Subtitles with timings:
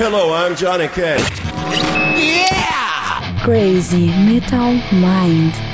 [0.00, 1.28] Hello, I'm Johnny Cash.
[2.22, 3.42] Yeah!
[3.42, 5.67] Crazy Metal Mind.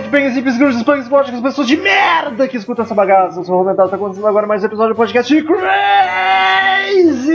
[0.00, 3.38] Headbangers, hippies, grunges, punks, góticos, pessoas de merda que escutam essa bagaça.
[3.38, 5.66] Eu sou o Romental, tá acontecendo agora mais um episódio do podcast de Crazy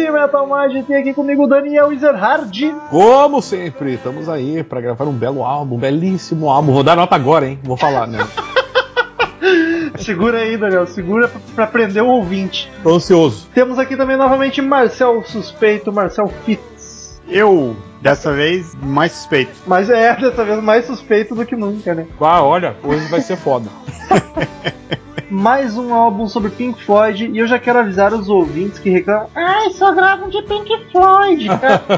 [0.09, 0.83] Metal Mind.
[0.83, 2.75] Tem aqui comigo o Daniel Ezerhard.
[2.89, 6.73] Como sempre, estamos aí para gravar um belo álbum, um belíssimo álbum.
[6.73, 7.59] Vou dar nota agora, hein?
[7.63, 8.17] Vou falar, né?
[9.99, 12.71] Segura aí, Daniel, segura pra, pra prender o ouvinte.
[12.81, 13.47] Tô ansioso.
[13.53, 16.74] Temos aqui também novamente Marcel Suspeito, Marcel Fitz.
[17.27, 19.53] Eu, dessa vez, mais suspeito.
[19.65, 22.07] Mas é, dessa vez, mais suspeito do que nunca, né?
[22.19, 23.69] Ah, olha, hoje vai ser foda.
[25.29, 29.27] mais um álbum sobre Pink Floyd e eu já quero avisar os ouvintes que reclamam.
[29.35, 31.47] Ai, só gravam de Pink Floyd.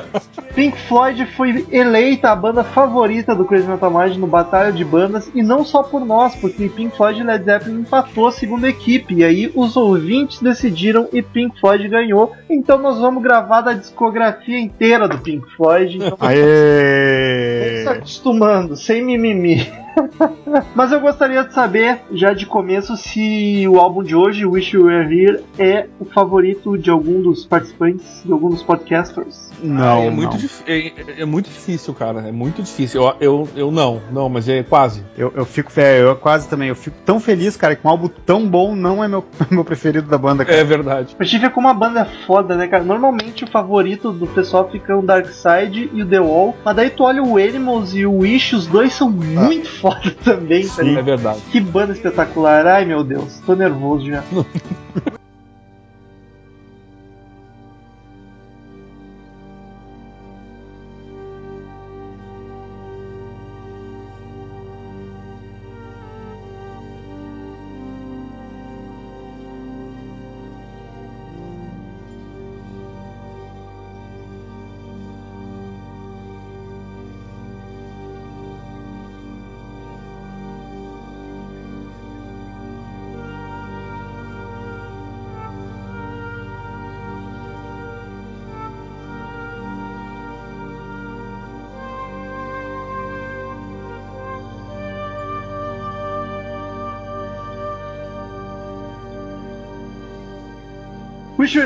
[0.56, 5.30] Pink Floyd foi eleita a banda favorita do Crazy Metal Mind no Batalha de Bandas
[5.36, 9.14] e não só por nós, porque Pink Floyd e Led Zeppelin empatou a segunda equipe
[9.14, 12.34] e aí os ouvintes decidiram e Pink Floyd ganhou.
[12.50, 15.98] Então nós vamos gravar da discografia inteira do Pink Floyd.
[15.98, 17.88] Então, Vamos se Aê!
[17.88, 19.87] acostumando, sem mimimi.
[20.76, 24.86] Mas eu gostaria de saber, já de começo, se o álbum de hoje, Wish You
[24.86, 29.48] Were Here, é o favorito de algum dos participantes, de algum dos podcasters.
[29.62, 30.38] Não, é, muito não.
[30.38, 32.28] dif- é, é muito difícil, cara.
[32.28, 33.02] É muito difícil.
[33.02, 35.04] Eu, eu, eu não, não, mas é quase.
[35.18, 38.48] Eu, eu fico, eu quase também, eu fico tão feliz, cara, que um álbum tão
[38.48, 40.58] bom não é meu, meu preferido da banda, cara.
[40.60, 41.16] É verdade.
[41.20, 42.84] A gente vê como a banda é foda, né, cara?
[42.84, 46.90] Normalmente o favorito do pessoal fica o Dark Side e o The Wall, mas daí
[46.92, 49.87] tu olha o Animals e o Wish, os dois são muito foda
[50.24, 51.06] também, tá É ligado?
[51.06, 51.42] verdade.
[51.52, 52.66] Que banda espetacular.
[52.68, 54.24] Ai meu Deus, tô nervoso já.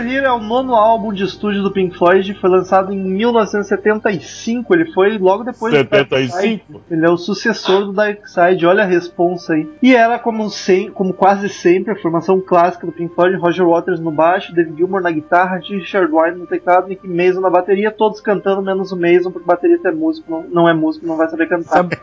[0.01, 4.73] Here é o nono álbum de estúdio do Pink Floyd, foi lançado em 1975.
[4.73, 6.39] Ele foi logo depois do Dark 75?
[6.39, 6.83] Side.
[6.89, 9.69] Ele é o sucessor do Dark Side, olha a responsa aí.
[9.81, 13.99] E era como, sem, como quase sempre a formação clássica do Pink Floyd: Roger Waters
[13.99, 18.19] no baixo, David Gilmour na guitarra, Richard Wine no teclado, Nick Mason na bateria, todos
[18.21, 21.47] cantando menos o Mason, porque baterista é músico, não, não é músico, não vai saber
[21.47, 21.69] cantar.
[21.69, 21.97] Sabe,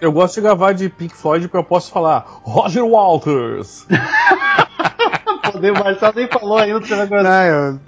[0.00, 3.86] eu gosto de gravar de Pink Floyd porque eu posso falar Roger Walters.
[5.52, 7.80] Poder, o Marcelo nem falou ainda, você vai Não, eu-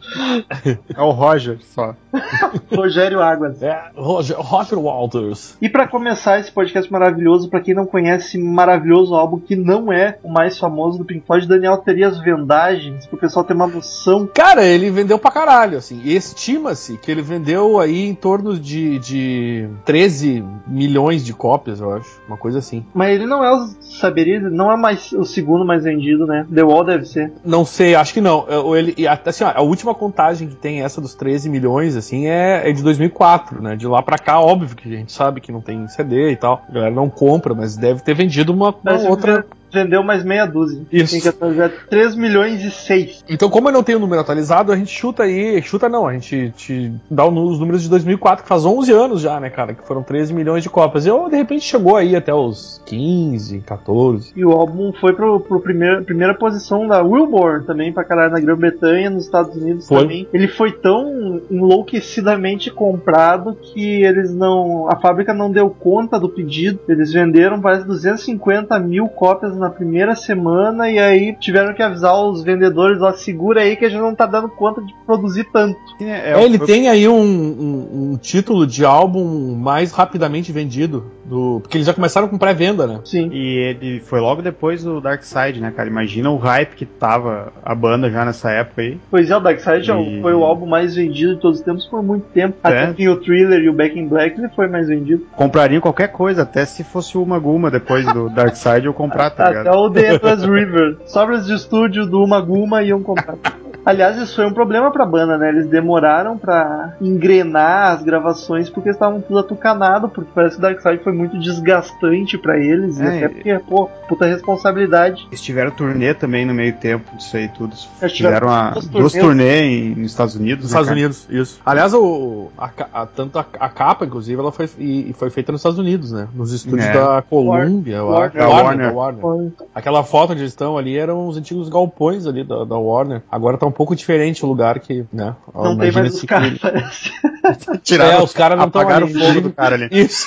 [0.96, 1.94] É o Roger só.
[2.74, 3.62] Rogério Águas.
[3.62, 5.56] É, Roger, Roger Walters.
[5.60, 9.92] E pra começar esse podcast maravilhoso, pra quem não conhece esse maravilhoso álbum que não
[9.92, 13.66] é o mais famoso do Pink Floyd, Daniel teria as vendagens pro pessoal ter uma
[13.66, 14.28] noção.
[14.34, 16.00] Cara, ele vendeu pra caralho, assim.
[16.04, 21.92] E Estima-se que ele vendeu aí em torno de, de 13 milhões de cópias, eu
[21.92, 22.20] acho.
[22.26, 22.84] Uma coisa assim.
[22.94, 26.46] Mas ele não é o saberia, não é mais o segundo mais vendido, né?
[26.52, 27.32] The Wall deve ser.
[27.44, 28.46] Não sei, acho que não.
[28.76, 32.72] Ele, assim, ó, a última contagem que tem essa dos 13 milhões, assim, é, é
[32.72, 33.76] de 2004, né?
[33.76, 36.64] De lá pra cá, óbvio que a gente sabe que não tem CD e tal.
[36.68, 39.46] A galera não compra, mas deve ter vendido uma, uma outra.
[39.72, 40.82] Vendeu mais meia dúzia.
[40.92, 41.12] Isso.
[41.12, 43.24] Tem que atualizar 3 milhões e 6.
[43.28, 45.62] Então, como eu não tenho o número atualizado, a gente chuta aí.
[45.62, 49.38] Chuta não, a gente te dá os números de 2004, que faz 11 anos já,
[49.38, 49.74] né, cara?
[49.74, 51.06] Que foram 13 milhões de cópias.
[51.06, 54.32] E eu, de repente, chegou aí até os 15, 14.
[54.36, 58.40] E o álbum foi pro, pro primeiro, primeira posição da Wilbur também, pra caralho, na
[58.40, 60.02] Grã-Bretanha, nos Estados Unidos Foi.
[60.02, 60.28] também.
[60.32, 64.88] Ele foi tão enlouquecidamente comprado que eles não.
[64.90, 66.80] A fábrica não deu conta do pedido.
[66.88, 72.42] Eles venderam quase 250 mil cópias na primeira semana e aí tiveram que avisar os
[72.42, 75.78] vendedores, ó, segura aí que a gente não tá dando conta de produzir tanto.
[76.00, 76.66] É, ele foi...
[76.66, 81.10] tem aí um, um, um, título de álbum mais rapidamente vendido.
[81.30, 81.60] Do...
[81.60, 83.00] Porque eles já começaram com pré-venda, né?
[83.04, 83.30] Sim.
[83.32, 85.88] E ele foi logo depois do Dark Side, né, cara?
[85.88, 88.98] Imagina o hype que tava a banda já nessa época aí.
[89.08, 90.20] Pois é, o Dark Side e...
[90.20, 92.56] foi o álbum mais vendido de todos os tempos por muito tempo.
[92.64, 92.82] É.
[92.82, 95.24] Até o Thriller e o Back in Black ele foi mais vendido.
[95.36, 99.48] Comprariam qualquer coisa, até se fosse uma Guma depois do Dark Side eu comprar, tá
[99.48, 99.68] ligado?
[99.68, 100.96] Até o The Endless River.
[101.06, 103.36] Sobras de estúdio do Uma Guma iam comprar.
[103.84, 105.48] Aliás, isso foi um problema pra banda, né?
[105.48, 111.02] Eles demoraram pra engrenar as gravações porque estavam tudo atucanado, porque parece que Dark Side
[111.02, 115.26] foi muito desgastante para eles, é, e até porque, pô, puta responsabilidade.
[115.28, 117.74] Eles tiveram turnê também no meio tempo disso aí tudo.
[118.00, 120.64] Eles tiveram uma, duas turnês nos Estados Unidos.
[120.64, 120.98] Nos né, Estados cara?
[120.98, 121.60] Unidos, isso.
[121.64, 125.60] Aliás, o, a, a, tanto a, a, capa, inclusive, ela foi, e, foi feita nos
[125.60, 126.28] Estados Unidos, né?
[126.34, 126.92] Nos estúdios é.
[126.92, 129.24] da Columbia, Warner, Warner, Warner.
[129.24, 129.52] Warner.
[129.74, 133.22] Aquela foto onde eles estão ali eram os antigos galpões ali da, da Warner.
[133.30, 135.34] Agora tá um pouco diferente o lugar que, né?
[135.54, 137.10] Não tem mais os caras, parece.
[137.82, 139.88] Tiraram, é, os caras não apagaram o fogo do cara ali.
[139.92, 140.26] Isso.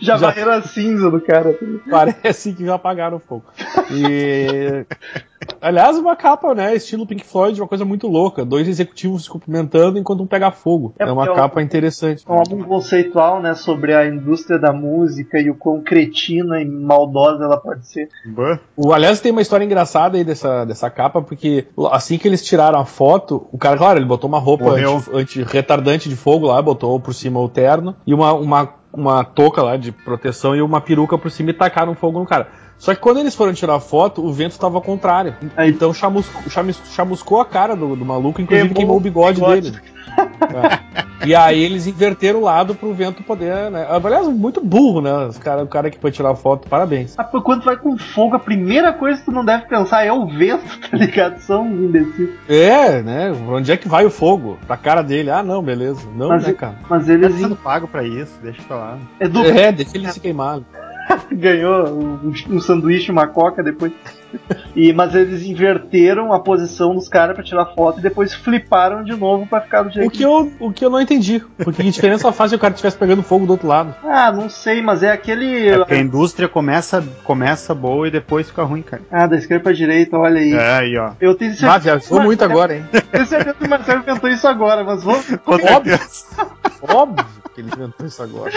[0.00, 1.56] já, já varreram a cinza do cara.
[1.88, 3.44] Parece que já apagaram o fogo.
[3.90, 4.84] E
[5.60, 6.74] Aliás, uma capa, né?
[6.74, 8.44] Estilo Pink Floyd, uma coisa muito louca.
[8.44, 10.94] Dois executivos se cumprimentando enquanto um pega fogo.
[10.98, 12.24] É, é uma capa é um, interessante.
[12.26, 13.54] É um álbum conceitual, né?
[13.54, 18.08] Sobre a indústria da música e o quão cretina e maldosa ela pode ser.
[18.76, 22.78] O, aliás, tem uma história engraçada aí dessa, dessa capa, porque assim que eles tiraram
[22.78, 24.74] a foto, o cara, claro, ele botou uma roupa
[25.12, 29.62] anti-retardante anti de fogo lá, botou por cima o terno e uma, uma, uma touca
[29.62, 32.48] lá de proteção e uma peruca por cima e tacaram fogo no cara.
[32.78, 35.34] Só que quando eles foram tirar foto, o vento estava ao contrário.
[35.56, 35.70] Aí.
[35.70, 36.42] Então chamuscou,
[36.92, 39.70] chamuscou a cara do, do maluco, inclusive queimou, queimou o bigode, bigode.
[39.70, 39.94] dele.
[40.16, 41.04] É.
[41.26, 43.86] E aí eles inverteram o lado pro vento poder, né?
[43.88, 45.26] Aliás, muito burro, né?
[45.26, 47.14] Os cara, o cara que foi tirar foto, parabéns.
[47.16, 50.26] Ah, quando vai com fogo, a primeira coisa que tu não deve pensar é o
[50.26, 51.38] vento, tá ligado?
[51.40, 52.30] São imbecis.
[52.48, 53.32] É, né?
[53.48, 54.58] Onde é que vai o fogo?
[54.66, 55.30] Pra cara dele.
[55.30, 56.06] Ah, não, beleza.
[56.14, 56.76] Não, mas, né, cara?
[56.88, 57.32] Mas eles.
[57.32, 58.98] Tá sendo pago pra isso, deixa pra lá.
[59.18, 59.44] É, do...
[59.44, 60.60] é deixa ele se queimar.
[61.32, 63.92] Ganhou um, um sanduíche, uma coca depois.
[64.74, 69.14] E, mas eles inverteram a posição dos caras para tirar foto e depois fliparam de
[69.14, 71.42] novo para ficar do jeito o que eu O que eu não entendi.
[71.58, 73.94] Porque que diferença faz se o cara estivesse pegando fogo do outro lado?
[74.04, 75.68] Ah, não sei, mas é aquele.
[75.68, 79.02] É porque a indústria começa, começa boa e depois fica ruim, cara.
[79.10, 80.52] Ah, da esquerda pra direita, olha aí.
[80.52, 81.12] É, aí, ó.
[81.20, 81.72] Eu tenho certeza.
[81.72, 82.84] Ah, viajou muito agora, hein?
[83.10, 85.24] Tenho certeza que o Marcelo inventou isso agora, mas vamos.
[85.46, 85.98] Óbvio.
[86.88, 88.52] Óbvio que ele inventou isso agora.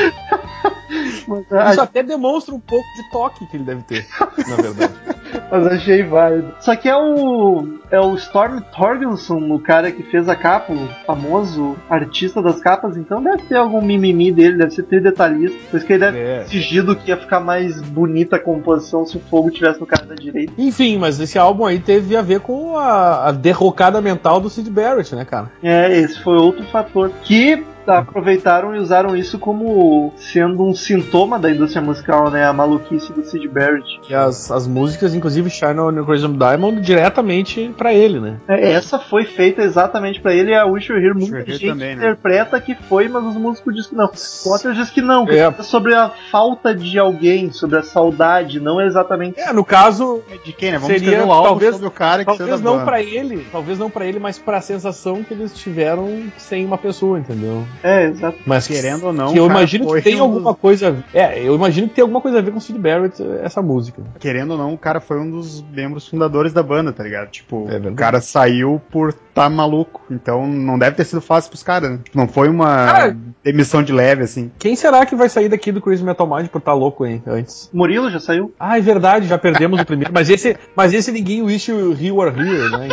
[1.27, 4.07] Mas, isso até demonstra um pouco de toque que ele deve ter,
[4.47, 4.93] na verdade.
[5.51, 6.53] Mas achei válido.
[6.59, 7.79] Só que é o.
[7.91, 12.97] É o Storm Thorgelson, o cara que fez a capa, o famoso artista das capas,
[12.97, 15.57] então deve ter algum mimimi dele, deve ser ter detalhista.
[15.69, 16.39] Por isso que ele deve é.
[16.39, 20.05] ter exigido que ia ficar mais bonita a composição se o fogo tivesse no cara
[20.05, 20.53] da direita.
[20.57, 24.69] Enfim, mas esse álbum aí teve a ver com a, a derrocada mental do Sid
[24.69, 25.51] Barrett, né, cara?
[25.63, 27.11] É, esse foi outro fator.
[27.23, 32.45] Que aproveitaram e usaram isso como sendo um sintoma da indústria musical, né?
[32.45, 33.99] A maluquice do Sid Barrett.
[34.09, 38.37] E as, as músicas, inclusive, Shine on Crimson Diamond diretamente para ele, né?
[38.47, 41.95] É, essa foi feita exatamente para ele e a Wish You Hear muita gente também,
[41.95, 42.03] né?
[42.03, 44.05] interpreta que foi, mas os músicos dizem que não.
[44.05, 45.53] O Potter diz que não, que é.
[45.57, 49.39] é sobre a falta de alguém, sobre a saudade, não é exatamente.
[49.39, 50.77] É, no caso é de quem, né?
[50.77, 54.05] Vamos seria um talvez sobre o cara que talvez não para ele, talvez não para
[54.05, 57.65] ele, mas para a sensação que eles tiveram sem uma pessoa, entendeu?
[57.83, 58.37] É, exato.
[58.45, 60.61] Mas querendo ou não, que eu imagino que tem um alguma dos...
[60.61, 61.03] coisa.
[61.13, 64.01] É, eu imagino que tem alguma coisa a ver com o Sid Barrett essa música.
[64.19, 67.29] Querendo ou não, o cara foi um dos membros fundadores da banda, tá ligado?
[67.29, 70.01] Tipo, é o cara saiu por tá maluco.
[70.09, 71.99] Então não deve ter sido fácil pros caras, né?
[72.13, 74.51] Não foi uma demissão de leve, assim.
[74.57, 77.21] Quem será que vai sair daqui do Crazy Metal Mind por tá louco, hein?
[77.27, 77.69] Antes?
[77.73, 78.53] Murilo já saiu?
[78.59, 80.11] Ah, é verdade, já perdemos o primeiro.
[80.13, 82.87] Mas esse, mas esse ninguém wish you were here, né?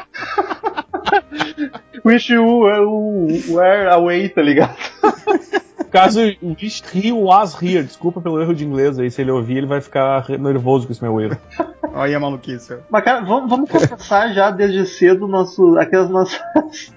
[2.06, 2.44] Wish you
[3.48, 4.76] were away, tá ligado?
[5.90, 9.66] Caso Wish he was here, desculpa pelo erro de inglês aí, se ele ouvir, ele
[9.66, 11.36] vai ficar nervoso com esse meu erro.
[11.94, 12.76] Olha a maluquice.
[12.90, 16.38] Mas, cara, vamos, vamos começar já desde cedo nosso, aquelas nossas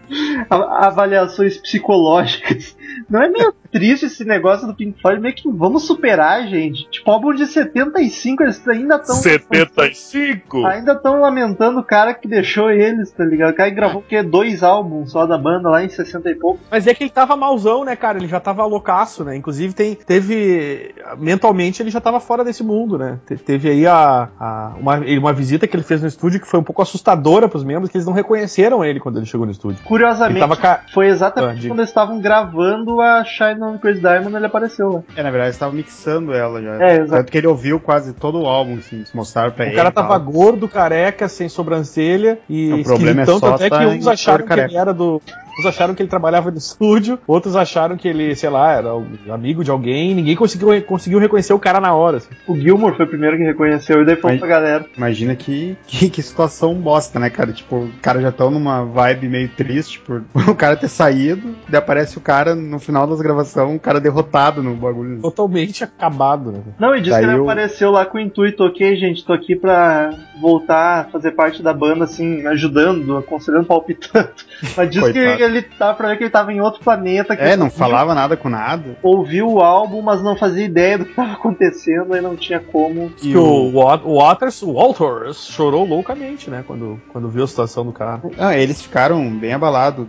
[0.50, 2.76] avaliações psicológicas.
[3.10, 5.22] Não é meio triste esse negócio do Pink Floyd?
[5.22, 6.90] Meio que vamos superar, gente.
[6.90, 9.16] Tipo, álbum de 75, eles ainda estão.
[9.16, 10.66] 75?
[10.66, 13.52] Ainda estão lamentando o cara que deixou eles, tá ligado?
[13.52, 16.60] O cara que gravou que dois álbuns só da banda lá em 60 e pouco.
[16.70, 18.18] Mas é que ele tava malzão, né, cara?
[18.18, 19.36] Ele já tava loucaço, né?
[19.36, 20.94] Inclusive, tem, teve.
[21.18, 23.20] Mentalmente ele já tava fora desse mundo, né?
[23.28, 26.60] Te, teve aí a, a, uma, uma visita que ele fez no estúdio que foi
[26.60, 29.84] um pouco assustadora pros membros, que eles não reconheceram ele quando ele chegou no estúdio.
[29.84, 30.84] Curiosamente, ca...
[30.94, 35.04] foi exatamente ah, quando eles estavam gravando a Shine no Crazy Diamond ele apareceu lá.
[35.16, 36.84] É, na verdade, estava mixando ela já.
[36.84, 37.12] É, exato.
[37.12, 39.76] Tanto que ele ouviu quase todo o álbum, assim, se mostraram pra O ele.
[39.76, 40.04] cara e tal.
[40.04, 44.08] tava gordo, careca, sem sobrancelha e O problema é só tanto é que tá uns
[44.08, 45.22] acharam que ele era do.
[45.60, 48.90] Uns acharam que ele trabalhava no estúdio, outros acharam que ele, sei lá, era
[49.30, 52.18] amigo de alguém, ninguém conseguiu, conseguiu reconhecer o cara na hora.
[52.18, 52.30] assim.
[52.48, 54.86] O Gilmore foi o primeiro que reconheceu e daí falou Mas- pra galera.
[54.98, 57.52] Imagina que, que, que situação bosta, né, cara?
[57.52, 61.80] Tipo, o cara já tão numa vibe meio triste por o cara ter saído, daí
[61.80, 65.20] aparece o cara no final das gravações, o cara derrotado no bagulho.
[65.22, 66.60] Totalmente acabado, né?
[66.80, 69.34] Não, e disse Daí que ele eu- apareceu lá com o intuito, ok, gente, tô
[69.34, 70.12] aqui pra
[70.42, 74.30] voltar a fazer parte da banda, assim, ajudando, aconselhando, palpitando.
[74.78, 75.20] Mas disse que.
[75.50, 78.38] Ele tava pra ver que ele tava em outro planeta, que É, não falava nada
[78.38, 78.98] com nada.
[79.02, 83.12] Ouviu o álbum, mas não fazia ideia do que tava acontecendo e não tinha como.
[83.22, 86.64] E o, o Waters, o Walters chorou loucamente, né?
[86.66, 88.22] Quando, quando viu a situação do cara.
[88.38, 90.08] Ah, eles ficaram bem abalados.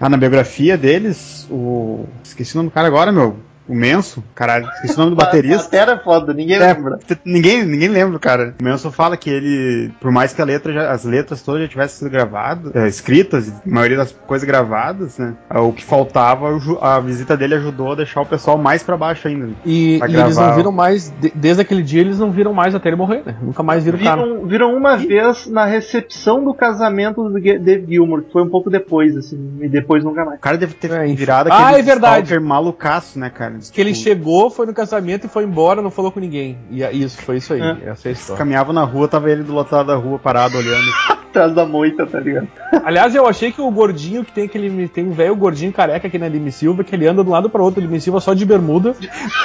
[0.00, 2.04] Ah, na biografia deles, o.
[2.22, 3.36] Esqueci o nome do cara agora, meu.
[3.70, 5.62] O Menso, caralho, esqueci o nome do baterista.
[5.64, 6.98] Batera é foda, ninguém É, lembra.
[7.24, 8.54] ninguém, ninguém lembra, cara.
[8.60, 11.68] O Manson fala que ele, por mais que a letra já- as letras todas já
[11.68, 15.34] tivessem sido gravadas, é, escritas, a maioria das coisas gravadas, né?
[15.48, 16.48] ah, O que faltava,
[16.80, 19.50] a visita dele ajudou a deixar o pessoal mais pra baixo ainda.
[19.64, 22.88] E, e eles não viram mais, de- desde aquele dia, eles não viram mais até
[22.88, 23.36] ele morrer, né?
[23.40, 24.22] Nunca mais viram o cara.
[24.22, 28.68] Viram, viram uma vez na recepção do casamento do Dave Gilmour, que foi um pouco
[28.68, 30.38] depois, assim, e depois nunca mais.
[30.38, 32.24] O cara deve ter É, virado Ah, aquele é verdade.
[32.24, 33.59] stalker malucaço, né, cara?
[33.68, 36.56] Que ele Tipo, chegou, foi no casamento e foi embora, não falou com ninguém.
[36.70, 37.60] E é isso, foi isso aí.
[37.60, 37.90] É.
[37.90, 38.38] Essa é a história.
[38.38, 41.19] Caminhava na rua, tava ele do lado da rua, parado, olhando.
[41.30, 42.48] Atrás da moita, tá ligado?
[42.84, 44.88] Aliás, eu achei que o gordinho que tem aquele.
[44.88, 47.48] Tem um velho gordinho careca aqui na Lime Silva, que ele anda de um lado
[47.48, 48.94] pra outro, Lime Silva só de bermuda,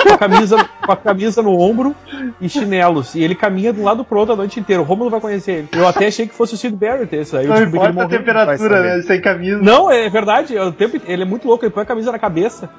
[0.04, 1.96] com a camisa, com a camisa no ombro
[2.42, 3.14] e chinelos.
[3.16, 4.82] E ele caminha de um lado pro outro a noite inteira.
[4.82, 5.70] O Romulo vai conhecer ele.
[5.74, 7.46] Eu até achei que fosse o Sid Barrett esse aí.
[7.46, 8.10] Eu Não importa a morreu.
[8.10, 9.02] temperatura, vai né?
[9.04, 9.60] Sem camisa.
[9.62, 10.58] Não, é verdade.
[10.58, 11.64] é o tempo, ele é muito louco.
[11.64, 12.70] Ele põe a camisa na cabeça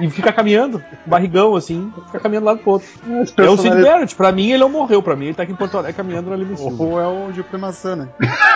[0.00, 2.88] e fica caminhando, barrigão assim, fica caminhando de um lado pro outro.
[3.36, 4.14] É o Sid Barrett.
[4.16, 5.02] Pra mim, ele não morreu.
[5.02, 6.82] Pra mim, ele tá aqui em Porto Alegre caminhando na Lime Silva.
[6.82, 8.08] Ou é o Júpiter Maçã, né?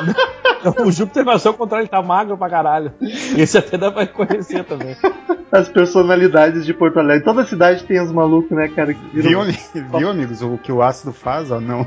[0.84, 2.92] O Júpiter Maçã, ao contrário, ele tá magro pra caralho.
[3.00, 4.94] Esse até dá pra conhecer também.
[5.50, 7.24] As personalidades de Porto Alegre.
[7.24, 8.92] Toda cidade tem os malucos, né, cara?
[8.92, 9.40] Que Viu, viram.
[9.40, 9.58] ami-
[9.98, 11.50] viu, amigos, o que o ácido faz?
[11.50, 11.86] Ó, não.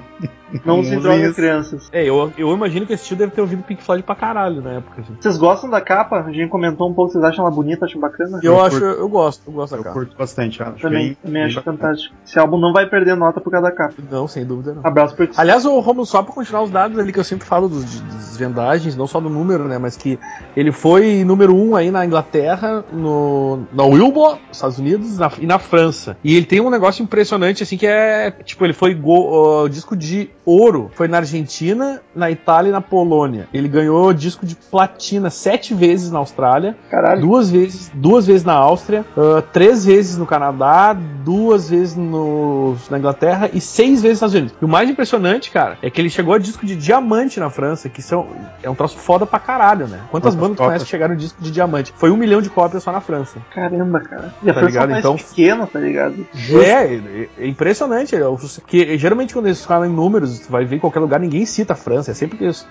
[0.65, 1.33] Não se isso.
[1.35, 1.89] crianças.
[1.91, 4.73] É, eu, eu imagino que esse tio deve ter ouvido Pink Floyd pra caralho na
[4.73, 5.01] época.
[5.01, 5.15] Assim.
[5.19, 6.19] Vocês gostam da capa?
[6.21, 8.39] A gente comentou um pouco, vocês acham ela bonita, acham bacana?
[8.43, 8.99] Eu, Eu acho, curto.
[8.99, 9.93] eu gosto, eu gosto da Eu capa.
[9.93, 11.77] curto bastante, eu acho Também, bem- também bem acho bacana.
[11.77, 12.15] fantástico.
[12.25, 13.93] Esse álbum não vai perder nota por causa da capa.
[14.11, 14.81] Não, sem dúvida não.
[14.85, 17.67] Abraço pra Aliás, o Romulo, só pra continuar os dados ali que eu sempre falo
[17.67, 20.19] dos, das vendagens, não só do número, né, mas que
[20.55, 25.59] ele foi número um aí na Inglaterra, no, na Wilbur, Estados Unidos na- e na
[25.59, 26.17] França.
[26.23, 29.29] E ele tem um negócio impressionante, assim, que é, tipo, ele foi go-
[29.63, 33.47] ó, disco de ouro, foi na Argentina, na Itália e na Polônia.
[33.53, 37.21] Ele ganhou disco de platina sete vezes na Austrália, Caralho.
[37.21, 42.97] duas vezes, duas vezes na Áustria, ah, três vezes no Canadá, duas vezes no, na
[42.99, 44.55] Inglaterra e seis vezes nos Estados Unidos.
[44.61, 47.87] E o mais impressionante, cara, é que ele chegou a disco de diamante na França,
[47.89, 48.27] que são,
[48.61, 49.99] é um troço foda pra caralho, né?
[50.11, 51.93] Quantas Quantas bandas tu conhece que chegaram no disco de diamante?
[51.97, 53.39] Foi um milhão de cópias só na França.
[53.53, 54.33] Caramba, cara.
[54.43, 55.15] E a Tá França ligado, país então?
[55.17, 56.25] pequeno, tá ligado?
[56.49, 58.15] É, é, é impressionante.
[58.15, 58.19] É,
[58.61, 61.73] Porque geralmente quando eles falam em números, tu vai ver em qualquer lugar, ninguém cita
[61.73, 62.65] a França, é sempre que os-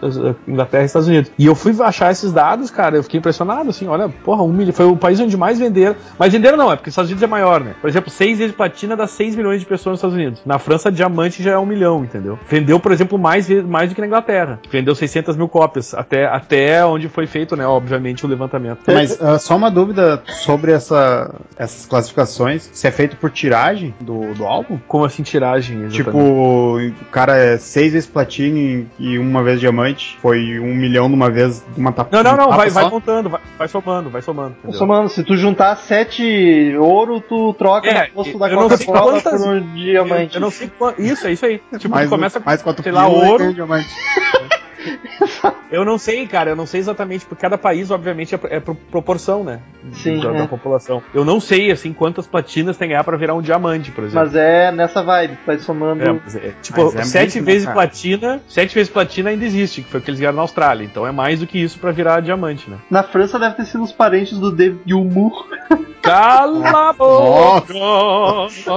[0.47, 1.31] Inglaterra e Estados Unidos.
[1.39, 4.73] E eu fui achar esses dados, cara, eu fiquei impressionado, assim, olha, porra, um milhão,
[4.73, 5.97] foi o país onde mais venderam.
[6.19, 7.75] Mas venderam não, é porque os Estados Unidos é maior, né?
[7.81, 10.41] Por exemplo, seis vezes platina dá 6 milhões de pessoas nos Estados Unidos.
[10.45, 12.39] Na França, diamante já é um milhão, entendeu?
[12.49, 14.61] Vendeu, por exemplo, mais, mais do que na Inglaterra.
[14.71, 18.81] Vendeu 600 mil cópias, até, até onde foi feito, né, obviamente, o levantamento.
[18.87, 22.69] Mas ah, só uma dúvida sobre essa, essas classificações.
[22.73, 24.79] Se é feito por tiragem do, do álbum?
[24.89, 26.05] Como assim, tiragem, exatamente?
[26.05, 30.17] Tipo, o cara é seis vezes platina e- e uma vez diamante.
[30.21, 32.15] Foi um milhão de uma vez de uma tapa.
[32.17, 34.57] Não, não, não, vai, vai contando, vai, vai somando, vai somando.
[34.59, 34.79] entendeu?
[34.79, 38.69] Só, mano, se tu juntar sete ouro, tu troca É, no posto da eu não
[38.69, 40.35] sei Coca-Cola quantas- por um diamante.
[40.35, 41.01] Eu, eu não sei quanto.
[41.01, 41.61] Isso, é isso aí.
[41.79, 42.41] Tipo, mais, tu começa.
[42.45, 43.45] mais quatro sei lá, e ouro.
[43.45, 43.89] um diamante.
[45.71, 46.51] Eu não sei, cara.
[46.51, 49.61] Eu não sei exatamente, porque cada país, obviamente, é, é por proporção, né?
[49.93, 50.39] Sim, Da, é.
[50.39, 51.03] da população.
[51.15, 54.21] Eu não sei, assim, quantas platinas tem que ganhar pra virar um diamante, por exemplo.
[54.27, 56.03] Mas é nessa vibe, vai somando.
[56.03, 57.75] É, mas é, tipo, Mas é sete né, vezes cara?
[57.75, 60.85] platina, sete vezes platina ainda existe, que foi o que eles ganharam na Austrália.
[60.85, 62.77] Então é mais do que isso pra virar diamante, né?
[62.91, 64.55] Na França deve ter sido os parentes do
[64.87, 65.47] Gilmour.
[66.03, 67.73] Cala a boca!
[67.73, 68.73] Nossa.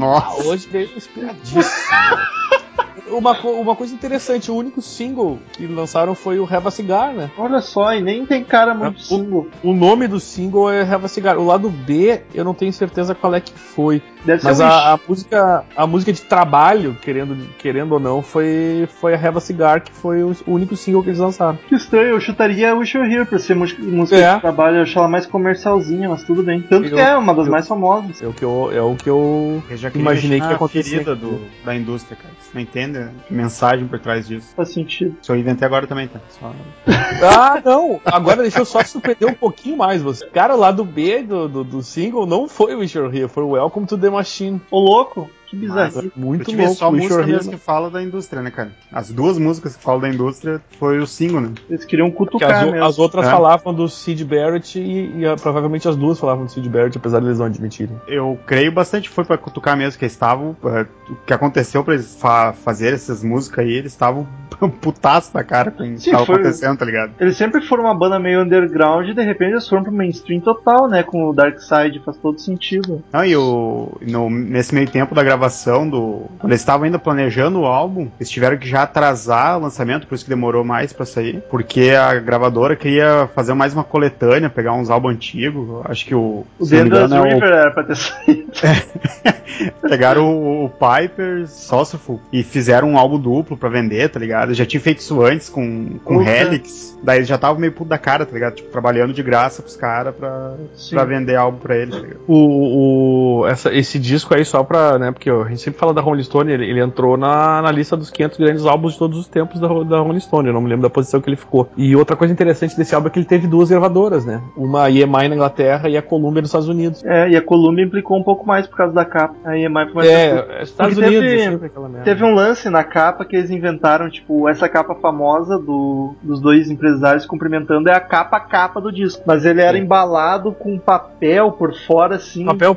[0.00, 1.62] Ah, hoje veio inspiradíssimo.
[3.08, 7.30] uma, uma coisa interessante, o único single que lançaram foi o Have a Cigar, né?
[7.36, 9.48] Olha só, e nem tem cara muito É, o- single.
[9.62, 11.38] O nome do single é Have a Cigar.
[11.38, 14.02] O lado B, eu não tenho certeza qual é que foi.
[14.24, 18.86] Deve Mas ser a, a música, a música de trabalho, querendo, querendo ou não, foi,
[19.00, 21.58] foi a Have a Cigar, que foi o, o único single que eles lançaram.
[21.68, 24.34] Que estranho, eu chutaria Wish You Here por ser música, música É.
[24.34, 26.60] de trabalho, eu acho ela mais comercialzinha, mas tudo bem.
[26.60, 28.20] Tanto Eu- que é uma das eu- mais famosas.
[28.22, 31.04] É o que eu, é o que eu Eu imaginei que ia acontecer.
[31.04, 32.34] do, da indústria, cara.
[32.40, 34.52] Você não entende a mensagem por trás disso.
[34.54, 35.16] Faz sentido.
[35.20, 36.20] Isso eu inventei agora também, tá?
[36.28, 36.52] Só...
[37.22, 38.00] Ah, não!
[38.04, 40.26] Agora deixa eu só surpreender um pouquinho mais você.
[40.26, 43.42] Cara, o lado B do, do, do single não foi o Wish Were Here, foi
[43.42, 44.60] o Welcome to the Machine.
[44.70, 46.12] Ô louco, que Mas, bizarro.
[46.16, 46.76] Muito eu tive louco.
[46.76, 48.70] só música mesmo que fala da indústria, né, cara?
[48.92, 51.52] As duas músicas que falam da indústria foi o single, né?
[51.68, 53.30] Eles queriam cutucar as, as outras É.
[53.30, 57.20] falavam do Sid Barrett e, e, ah, provavelmente as duas falavam do Sid Barrett, apesar
[57.20, 58.00] de eles não admitirem.
[58.06, 60.56] Eu creio bastante que foi pra cutucar mesmo que eles estavam.
[60.64, 64.26] é, o que aconteceu pra eles fa fazer essas músicas aí, eles estavam
[64.68, 67.12] putaço da cara com o que tava foi- acontecendo, tá ligado?
[67.20, 70.88] Eles sempre foram uma banda meio underground e de repente eles foram pro mainstream total,
[70.88, 71.02] né?
[71.02, 73.02] Com o Dark Side, faz todo sentido.
[73.12, 76.26] Não, e o, no- nesse meio tempo da gravação do.
[76.38, 80.14] Quando eles estavam ainda planejando o álbum, eles tiveram que já atrasar o lançamento, por
[80.14, 81.42] isso que demorou mais pra sair.
[81.50, 85.80] Porque a gravadora queria fazer mais uma coletânea, pegar uns álbuns antigos.
[85.86, 86.44] Acho que o.
[86.58, 88.50] O Dangerous engano, é o- River era pra ter saído.
[89.88, 94.49] Pegaram o, o Piper, Saucerful e fizeram um álbum duplo pra vender, tá ligado?
[94.54, 96.22] Já tinha feito isso antes com, com.
[96.22, 96.90] Helix.
[97.02, 98.56] Daí eles já estavam meio puto da cara, tá ligado?
[98.56, 100.94] Tipo, trabalhando de graça pros caras pra, Sim.
[100.94, 102.20] pra vender álbum pra eles, tá ligado?
[102.28, 104.98] O, o- essa- esse disco aí, só pra.
[104.98, 107.96] Né, porque a gente sempre fala da Rolling Stone, ele, ele entrou na, na lista
[107.96, 110.48] dos 500 grandes álbuns de todos os tempos da, da Rolling Stone.
[110.48, 111.68] Eu não me lembro da posição que ele ficou.
[111.76, 114.42] E outra coisa interessante desse álbum é que ele teve duas gravadoras, né?
[114.56, 117.02] Uma a EMI na Inglaterra e a Columbia nos Estados Unidos.
[117.04, 119.34] É, e a Columbia implicou um pouco mais por causa da capa.
[119.44, 120.46] A EMI foi mais tranquila.
[120.58, 122.04] É, Estados Porque Unidos, teve- é sempre aquela merda.
[122.04, 126.70] Teve um lance na capa que eles inventaram, tipo, essa capa famosa do, dos dois
[126.70, 129.22] empresários cumprimentando é a capa a capa do disco.
[129.26, 129.84] Mas ele era Sim.
[129.84, 132.74] embalado com papel por fora, assim, papel,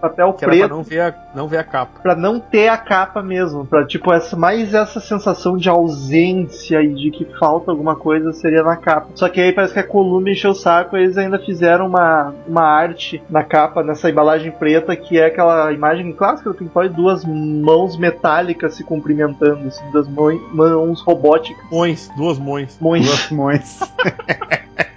[0.00, 0.38] Papel preto.
[0.38, 2.00] Que era pra preto, não ver, a, não ver a capa.
[2.02, 3.66] pra não ter a capa mesmo.
[3.66, 8.62] Pra, tipo, essa, mais essa sensação de ausência e de que falta alguma coisa seria
[8.62, 9.08] na capa.
[9.14, 12.34] Só que aí parece que a Columbia encheu o saco e eles ainda fizeram uma,
[12.46, 16.94] uma arte na capa, nessa embalagem preta, que é aquela imagem clássica do Pink Floyd,
[16.94, 21.70] duas mãos metálicas se cumprimentando, assim, duas mãos robóticas.
[21.72, 22.78] Mões, duas mões.
[22.80, 23.06] Mões.
[23.06, 23.78] Duas mães.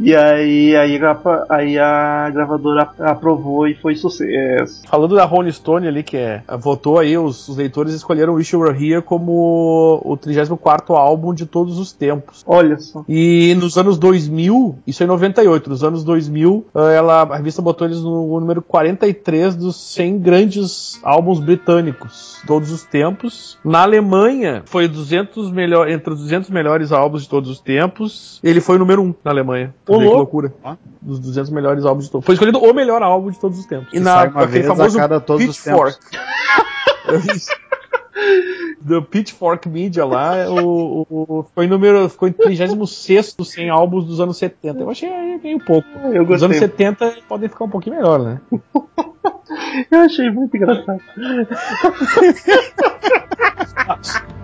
[0.00, 1.00] E aí, aí,
[1.48, 4.82] aí a gravadora aprovou e foi sucesso.
[4.88, 8.60] Falando da Rolling Stone ali, que é, votou aí, os, os leitores escolheram Wish You
[8.60, 12.44] Were Here como o 34º álbum de todos os tempos.
[12.46, 13.04] Olha só.
[13.08, 17.60] E nos anos 2000, isso é em 98, nos anos 2000, ah, ela, a revista
[17.60, 23.58] botou eles no número 43 dos 100 grandes álbuns britânicos, todos os tempos.
[23.64, 28.38] Na Alemanha, foi 200 melhor, entre os 200 melhores álbuns de todos os tempos.
[28.44, 29.37] Ele foi o número 1 na Alemanha.
[29.86, 30.52] Ô, vê que loucura.
[30.62, 30.76] Ó.
[31.00, 32.26] Dos 200 melhores álbuns de todos.
[32.26, 33.90] Foi escolhido o melhor álbum de todos os tempos.
[33.90, 35.98] Que sai uma vez a cada todos os Pitchfork.
[38.80, 42.08] Do Pitchfork Media lá, o, o, ficou em número.
[42.08, 44.80] Ficou em 36 dos 100 álbuns dos anos 70.
[44.80, 45.88] Eu achei meio pouco.
[46.12, 46.60] Eu Os anos gostei.
[46.60, 48.40] 70 podem ficar um pouquinho melhor, né?
[49.90, 51.00] Eu achei muito engraçado.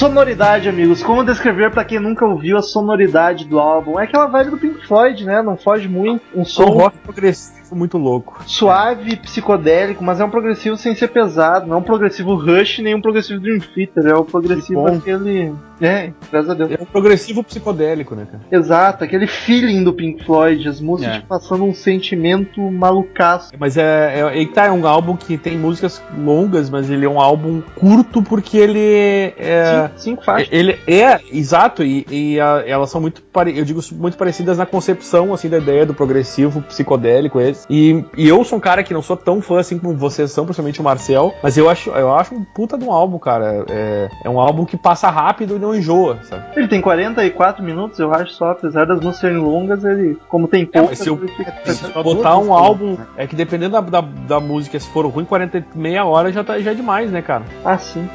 [0.00, 1.02] Sonoridade, amigos.
[1.02, 4.00] Como descrever pra quem nunca ouviu a sonoridade do álbum?
[4.00, 5.42] É aquela vibe do Pink Floyd, né?
[5.42, 6.22] Não foge muito.
[6.34, 8.42] Um Um som rock progressivo muito louco.
[8.46, 11.66] suave, psicodélico, mas é um progressivo sem ser pesado.
[11.66, 14.06] Não é um progressivo Rush, nem um progressivo Dream Theater.
[14.06, 14.96] É o progressivo Que bom.
[14.98, 15.52] aquele.
[15.80, 16.70] É, graças a Deus.
[16.72, 18.42] É um progressivo psicodélico, né, cara?
[18.52, 21.20] Exato, aquele feeling do Pink Floyd, as músicas É.
[21.20, 23.52] passando um sentimento malucaço.
[23.58, 27.08] Mas é, é, que tá, é um álbum que tem músicas longas, mas ele é
[27.08, 29.90] um álbum curto porque ele é.
[29.96, 30.48] Cinco, faixas.
[30.52, 34.66] Ele é, exato, e, e a- elas são muito, pare- eu digo, muito parecidas na
[34.66, 39.02] concepção, assim, da ideia do progressivo psicodélico E, e eu sou um cara que não
[39.02, 42.34] sou tão fã, assim, como vocês são, principalmente o Marcel, mas eu acho, eu acho
[42.34, 43.64] um puta de um álbum, cara.
[43.68, 46.44] É, é um álbum que passa rápido e não enjoa, sabe?
[46.56, 50.62] Ele tem 44 minutos, eu acho só, apesar das músicas serem longas, ele, como tem
[50.62, 51.52] É, poucas, mas se eu- fica...
[51.74, 53.06] Se botar um álbum, né?
[53.16, 56.42] é que dependendo da, da, da música, se for ruim, 40 e meia hora já,
[56.44, 57.44] tá, já é demais, né, cara?
[57.64, 58.08] Ah, sim.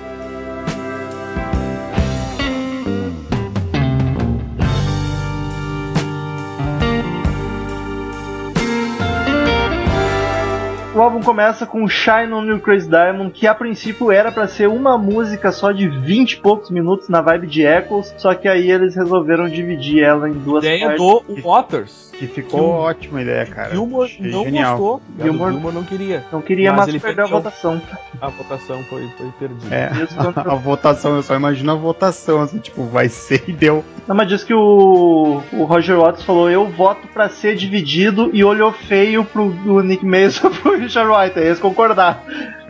[10.95, 14.69] O álbum começa com Shine on You Crazy Diamond, que a princípio era pra ser
[14.69, 18.71] uma música só de 20 e poucos minutos na vibe de Echoes, só que aí
[18.71, 21.35] eles resolveram dividir ela em duas Ideia partes.
[21.35, 22.04] do Waters.
[22.17, 23.71] Que ficou Que o- ótima ideia, cara.
[23.71, 24.77] Gilmore Achei não genial.
[24.77, 25.01] gostou.
[25.21, 26.23] Gilmore- Gilmore não queria.
[26.31, 27.81] Não queria, Mas mas, ele perdeu a votação.
[28.21, 29.75] A votação foi, foi perdida.
[29.75, 29.91] É,
[30.49, 33.83] a votação, eu só imagino a votação, assim, tipo, vai ser e deu.
[34.07, 38.43] Não, mas diz que o, o Roger Waters falou: eu voto pra ser dividido e
[38.43, 39.49] olhou feio pro
[39.83, 41.37] Nick Mason pro Richard White.
[41.39, 42.17] Aí eles concordaram.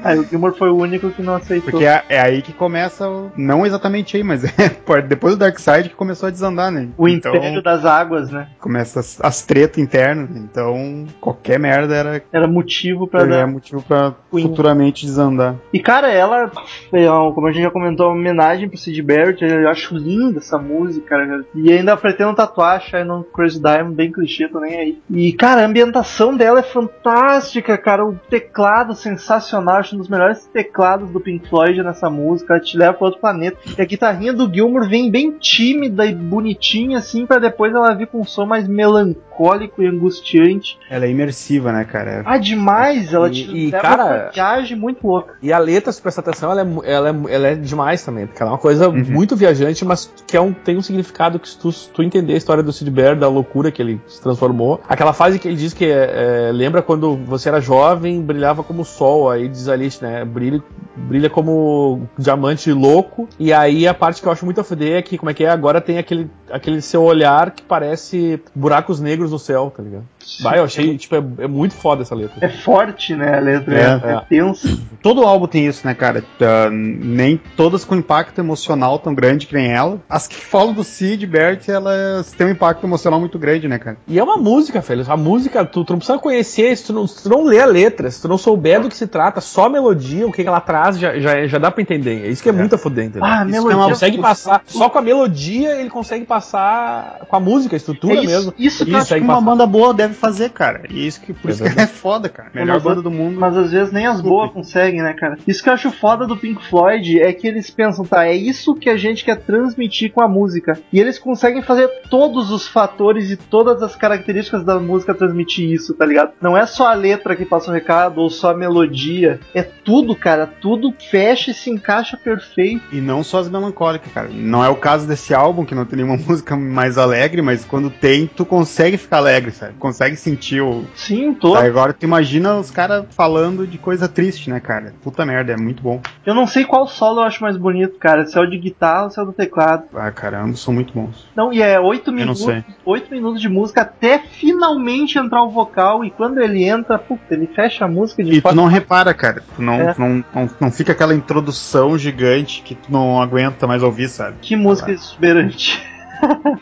[0.05, 1.71] Aí o Gilmore foi o único que não aceitou.
[1.71, 5.57] Porque é, é aí que começa, o- não exatamente aí, mas é depois do Dark
[5.59, 6.89] Side que começou a desandar, né?
[6.97, 8.47] O então, Império das Águas, né?
[8.59, 10.41] começa as, as tretas internas, né?
[10.49, 13.47] então qualquer merda era, Era motivo pra era dar.
[13.47, 14.47] motivo pra Queen.
[14.47, 15.55] futuramente desandar.
[15.73, 16.51] E cara, ela,
[16.93, 19.43] é, como a gente já comentou, uma homenagem pro Sid Barrett.
[19.43, 21.43] Eu acho linda essa música, cara.
[21.55, 24.99] E ainda pretendo tatuar Shine on Crazy Diamond, bem clichê, tô nem aí.
[25.09, 28.05] E cara, a ambientação dela é fantástica, cara.
[28.05, 32.53] O teclado sensacional, acho um dos melhores teclados do Pink Floyd nessa música.
[32.53, 33.57] Ela te leva pra outro planeta.
[33.77, 38.07] E a guitarrinha do Gilmour vem bem tímida e bonitinha, assim, pra depois ela vir
[38.07, 40.77] com um som mais melancólico e angustiante.
[40.89, 42.23] Ela é imersiva, né, cara?
[42.25, 43.13] Ah, demais!
[43.13, 45.35] Ela te e, leva cara, uma viagem muito louca.
[45.41, 48.41] E a letra, se prestar atenção, ela é, ela, é, ela é demais também, porque
[48.41, 49.03] ela é uma coisa Uhum.
[49.09, 52.33] muito viajante, mas que é um, tem um significado que se tu, se tu entender
[52.33, 54.79] a história do Sid Barrett, da loucura que ele se transformou.
[54.87, 58.81] Aquela fase que ele diz que é, é, lembra quando você era jovem, brilhava como
[58.81, 59.67] o sol, aí diz
[60.01, 60.63] né, brilha,
[60.95, 65.01] brilha como diamante louco, e aí a parte que eu acho muito a fuder é
[65.01, 69.31] que, como é que é, agora tem aquele, aquele seu olhar que parece buracos negros
[69.31, 70.05] no céu, tá ligado?
[70.41, 72.35] Vai, eu achei, tipo, é, é muito foda essa letra.
[72.41, 73.37] É forte, né?
[73.37, 74.77] A letra É, é, é tensa.
[75.01, 76.23] Todo álbum tem isso, né, cara?
[76.37, 79.99] Tá, nem todas com impacto emocional tão grande que nem ela.
[80.09, 83.97] As que falam do Sid Barrett, elas têm um impacto emocional muito grande, né, cara?
[84.07, 85.05] E é uma música, velho.
[85.07, 87.65] A música, tu, tu não precisa conhecer, se tu não, se tu não ler a
[87.65, 90.47] letra, se tu não souber do que se trata, só a melodia, o que que
[90.47, 92.25] ela traz, já, já, já dá pra entender.
[92.25, 93.23] É isso que é, muito a fuder, entendeu?
[93.25, 97.39] Ah, a Isso melodia- consegue passar, só com a melodia ele consegue passar com a
[97.39, 98.53] música, a estrutura É isso- mesmo.
[98.57, 100.81] isso que ele eu Isso que consegue uma banda boa deve fazer, cara.
[100.89, 102.49] E isso que por É isso que ela é foda, cara.
[102.53, 103.39] Melhor Mas- banda do mundo.
[103.39, 105.37] Mas às vezes nem as boas conseguem, né, cara?
[105.47, 108.75] Isso que eu acho foda do Pink Floyd é que eles pensam, tá, é isso
[108.75, 110.79] que a gente quer transmitir com a música.
[110.91, 115.93] E eles conseguem fazer todos os fatores e todas as características da música transmitir isso,
[115.93, 116.31] tá ligado?
[116.41, 119.39] Não é só a letra que passa o recado ou só a melodia.
[119.53, 120.45] É tudo, cara.
[120.47, 122.83] Tudo fecha e se encaixa perfeito.
[122.91, 124.29] E não só as melancólicas, cara.
[124.31, 127.89] Não é o caso desse álbum, que não tem nenhuma música mais alegre, mas quando
[127.89, 129.73] tem, tu consegue ficar alegre, sabe?
[129.79, 130.83] Consegue sentir o.
[130.93, 131.57] Sim, todo.
[131.57, 134.93] Aí agora tu imagina os caras falando de coisa triste, né, cara?
[135.01, 136.01] Puta merda, é muito bom.
[136.25, 138.25] Eu não sei qual solo eu acho mais bonito, cara.
[138.25, 139.83] Se é o de guitarra ou se é o do teclado.
[139.95, 141.27] Ah, cara, ambos são muito bons.
[141.35, 142.45] Não, e é oito minutos,
[142.85, 147.47] oito minutos de música até finalmente entrar o vocal e quando ele entra, puta, ele
[147.47, 149.41] fecha a música de E tu não repara, cara.
[149.55, 149.95] Tu não, É.
[149.97, 154.37] não, não, não fica aquela introdução gigante que tu não aguenta mais ouvir, sabe?
[154.41, 155.94] Que música exuberante.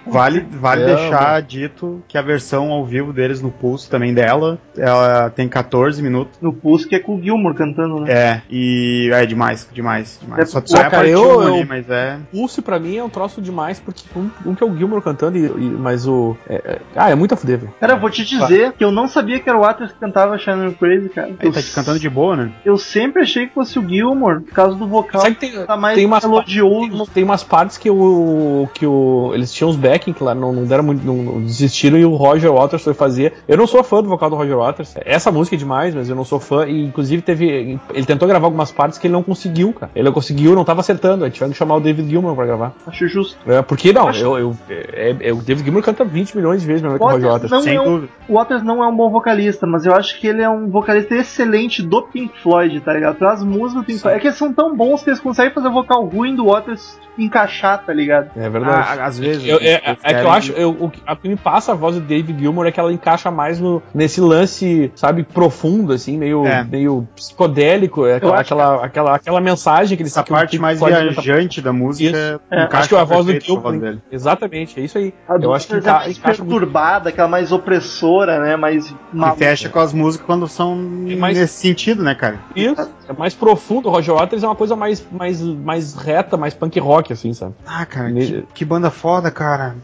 [0.08, 4.58] Vale, vale É, deixar dito que a versão ao vivo deles no Pulse também dela,
[4.78, 6.38] ela tem 14 minutos.
[6.42, 8.12] No Pulse, que é com o Gilmour cantando, né?
[8.12, 10.44] É, e é demais, demais, demais.
[10.44, 12.18] É, Só pô, sai a cara, parte eu- 1 ali, eu- mas é.
[12.32, 15.38] Pulse pra mim é um troço demais, porque um, um que é o Gilmore cantando,
[15.38, 16.36] e, e- mas o.
[16.48, 17.74] é- é- ah, é muito a fuder, velho.
[17.80, 20.38] Cara, eu vou te dizer que eu não sabia que era o Waters que cantava
[20.38, 21.28] Shining Crazy, cara.
[21.30, 22.52] Ele Eu, tá te cantando de boa, né?
[22.66, 25.22] eu sempre achei que fosse o Gilmour, por causa do vocal.
[25.22, 27.08] Sabe que tem, tá mais tem umas Tem, melodioso.
[27.14, 28.68] tem umas partes que o.
[28.74, 29.32] que o.
[29.44, 31.06] Eles tinham os backing, que lá não, não deram muito.
[31.06, 33.34] Não, não desistiram e o Roger Waters foi fazer.
[33.48, 34.96] Eu não sou fã do vocal do Roger Waters.
[35.06, 36.66] Essa música é demais, mas eu não sou fã.
[36.66, 37.80] E inclusive teve.
[37.94, 39.92] Ele tentou gravar algumas partes que ele não conseguiu, cara.
[39.96, 41.26] Ele não conseguiu, não tava acertando.
[41.26, 42.74] Aí tiveram que chamar o David Gilmour pra gravar.
[42.88, 43.38] Acho justo.
[43.50, 46.68] É, porque não, Acho- eu, eu, é- é- o David Gilmour canta 20 milhões de
[46.68, 47.52] vezes melhor que o Roger Waters Waters.
[47.52, 48.14] não Sem é um, dúvida.
[48.30, 51.16] o Waters não é um bom vocalista, mas eu acho que ele é um vocalista
[51.16, 53.22] excelente do Pink Floyd, tá ligado?
[53.26, 54.02] As músicas do Pink Sim.
[54.04, 54.18] Floyd.
[54.18, 56.98] É que eles são tão bons que eles conseguem fazer o vocal ruim do Waters
[57.18, 58.32] encaixar, tá ligado?
[58.36, 59.00] É verdade.
[59.00, 59.33] Ah, às vezes.
[59.42, 61.96] Eu- é, é que eu acho, eu, o que a que me passa a voz
[61.96, 66.46] do David Gilmour é que ela encaixa mais no, nesse lance, sabe, profundo, assim, meio,
[66.46, 66.64] É.
[66.64, 70.80] meio psicodélico, é aquela, aquela, aquela, aquela mensagem que eles Essa que o parte mais
[70.80, 72.40] viajante da música.
[72.52, 73.80] É, encaixa Acho que a voz do a Gilmour.
[73.80, 74.02] dele.
[74.12, 75.14] Exatamente, é isso aí.
[75.28, 76.22] A Eu acho que é enca, muito.
[76.22, 78.56] perturbada, aquela mais opressora, né?
[78.56, 79.38] Mais E maluca.
[79.38, 82.40] fecha com as músicas quando são É mais- nesse sentido, né, cara?
[82.56, 83.90] Isso, é mais profundo.
[83.90, 87.54] O Roger Waters é uma coisa mais, mais, mais reta, mais punk rock, assim, sabe?
[87.66, 89.76] Ah, cara, Ne- que, que banda foda, cara.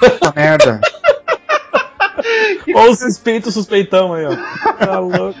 [0.00, 0.80] Puta merda.
[2.74, 4.30] Olha o suspeito suspeitão aí, ó.
[4.84, 5.38] Tá louco.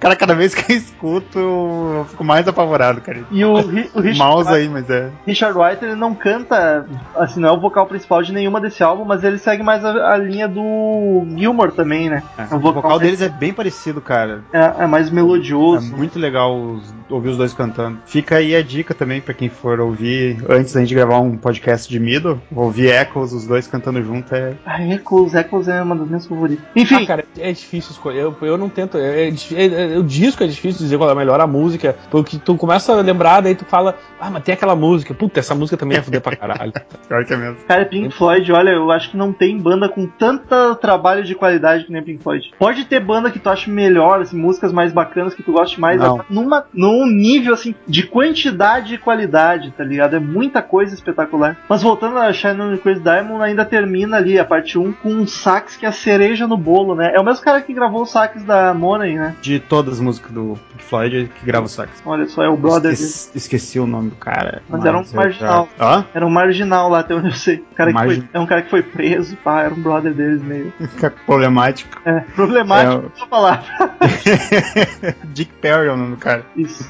[0.00, 3.22] Cara, cada vez que eu escuto, eu fico mais apavorado, cara.
[3.30, 5.10] E o, Ri- o Richard, Mouse White, aí, mas é.
[5.26, 9.04] Richard White, ele não canta, assim, não é o vocal principal de nenhuma desse álbum,
[9.04, 12.22] mas ele segue mais a, a linha do Gilmore também, né?
[12.50, 14.42] O vocal, deles é bem parecido, cara.
[14.52, 15.94] é, é mais É melodioso.
[15.96, 17.98] muito legal os- ouvir os dois cantando.
[18.06, 21.88] Fica aí a dica também pra quem for ouvir antes da gente gravar um podcast
[21.88, 24.54] de Middle, ouvir Echoes, os dois cantando junto é.
[24.64, 26.64] Ah, Echoes, Echoes é uma das minhas favoritas.
[26.74, 28.20] Enfim, Ah, cara, é difícil escolher.
[28.22, 28.96] Eu, eu não tento.
[28.98, 31.96] É, é é- é- o disco é difícil dizer qual é a melhor a música.
[32.10, 35.12] Porque tu começa a lembrar, daí tu fala, ah, mas tem aquela música.
[35.14, 36.72] Puta, essa música também é fuder pra caralho.
[37.08, 37.56] Pior que é mesmo.
[37.66, 41.84] Cara, Pink Floyd, olha, eu acho que não tem banda com tanto trabalho de qualidade
[41.84, 42.50] que nem Pink Floyd.
[42.58, 46.00] Pode ter banda que tu acha melhor, assim, músicas mais bacanas que tu goste mais,
[46.00, 46.18] Não.
[46.18, 46.64] mas numa,
[46.94, 50.16] num nível assim de quantidade e qualidade, tá ligado?
[50.16, 51.56] É muita coisa espetacular.
[51.68, 55.26] Mas voltando a Shine on Crazy Diamond, ainda termina ali a parte 1 com um
[55.26, 57.12] sax que é a cereja no bolo, né?
[57.14, 59.34] É o mesmo cara que gravou os sax da Money, né?
[59.40, 62.02] De todas as músicas do Pink Floyd que grava o sax.
[62.04, 62.92] Olha só, é o brother.
[62.92, 64.62] Esqueci, esqueci o nome do cara.
[64.68, 65.68] Mas era um eu marginal.
[65.78, 66.06] já- Hã?
[66.14, 67.56] Era um marginal lá, até onde eu sei.
[67.72, 70.12] O cara que Margin- foi, é um cara que foi preso, pá, era um brother
[70.14, 70.72] deles meio.
[70.78, 72.00] Fica problemático.
[72.04, 73.64] É, problemático, É, só falar.
[75.32, 76.44] Dick Perry é o nome do cara.
[76.56, 76.83] Isso.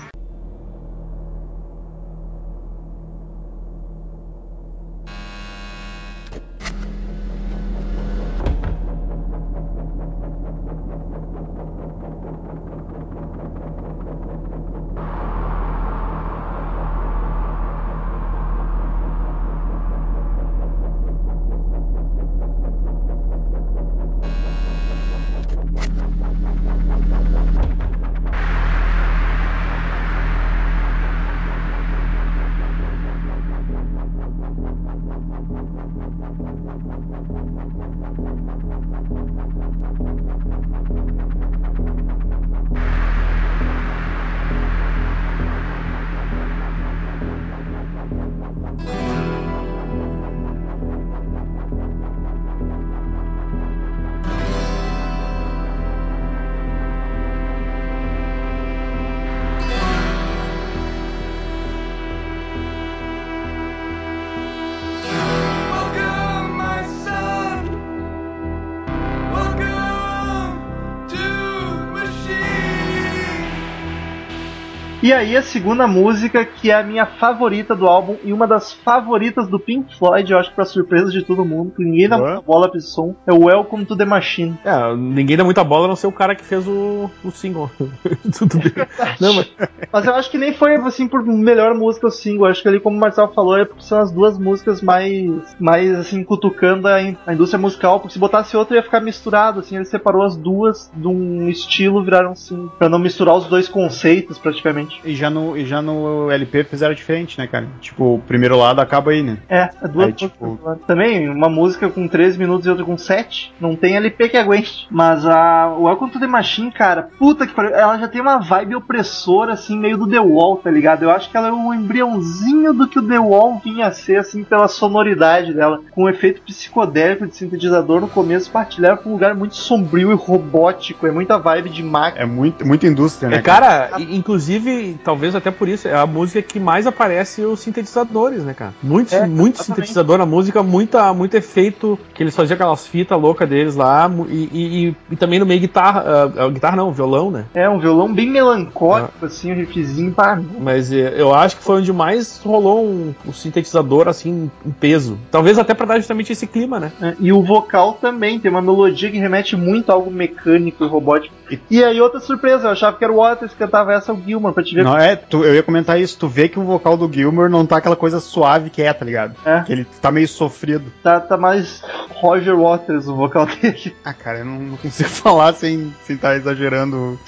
[75.04, 78.72] E aí a segunda música, que é a minha favorita do álbum e uma das
[78.72, 82.16] favoritas do Pink Floyd, eu acho que pra surpresa de todo mundo, que ninguém dá
[82.16, 84.56] muita bola pra esse som, é o Welcome to the Machine.
[84.64, 87.70] É, ninguém dá muita bola a não ser o cara que fez o, o single.
[88.38, 88.72] Tudo bem.
[89.20, 89.52] Não, mas
[89.92, 92.68] Mas eu acho que nem foi assim por melhor música o single, eu acho que
[92.68, 96.88] ali como o Marcelo falou, é porque são as duas músicas mais, mais assim, cutucando
[96.88, 100.22] a, in- a indústria musical, porque se botasse outra ia ficar misturado, assim, ele separou
[100.22, 104.93] as duas de um estilo, viraram single, pra não misturar os dois conceitos praticamente.
[105.04, 107.66] E já, no, e já no LP fizeram diferente, né, cara?
[107.80, 109.38] Tipo, o primeiro lado acaba aí, né?
[109.48, 110.58] É, é duas Aí, tipo-.
[110.86, 113.52] Também, uma música com 13 minutos e outra com 7.
[113.60, 114.86] Não tem LP que aguente.
[114.90, 117.74] Mas a Welcome to the Machine, cara, puta que pariu.
[117.74, 121.02] Ela já tem uma vibe opressora, assim, meio do The Wall, tá ligado?
[121.04, 124.16] Eu acho que ela é um embriãozinho do que o The Wall vinha a ser,
[124.18, 125.80] assim, pela sonoridade dela.
[125.92, 130.14] Com um efeito psicodélico de sintetizador no começo, leva pra um lugar muito sombrio e
[130.14, 131.06] robótico.
[131.06, 132.22] É muita vibe de máquina.
[132.22, 133.36] É muito, muita indústria, né?
[133.36, 137.60] É, cara, i- inclusive, talvez até por isso, é a música que mais aparece os
[137.60, 138.74] sintetizadores, né, cara?
[138.82, 143.48] Muitos, É, muito sintetizador na música, muita, muito efeito que eles faziam aquelas fitas loucas
[143.48, 147.44] deles lá, e, e- e- também no meio guitarra, ah, guitarra não, violão, né?
[147.54, 150.40] É, um violão bem melancólico, assim, um riffzinho, pá.
[150.60, 155.18] Mas eh, eu acho que foi onde mais rolou um, um sintetizador, assim, em peso.
[155.30, 156.92] Talvez até pra dar justamente esse clima, né?
[157.00, 160.88] É, E o vocal também tem uma melodia que remete muito a algo mecânico e
[160.88, 161.34] robótico.
[161.70, 164.54] E aí, outra surpresa, eu achava que era o Waters que cantava essa, o Gilmore,
[164.54, 164.84] pra te ver.
[164.84, 166.18] Não, é, tu- eu ia comentar isso.
[166.18, 169.04] Tu vê que o vocal do Gilmer não tá aquela coisa suave que é, tá
[169.04, 169.34] ligado?
[169.44, 169.60] É.
[169.62, 170.92] Que ele tá meio sofrido.
[171.02, 171.82] Tá, tá mais
[172.14, 173.94] Roger Waters o vocal dele.
[174.04, 177.18] Ah, cara, eu não, não consigo falar sem estar tá exagerando.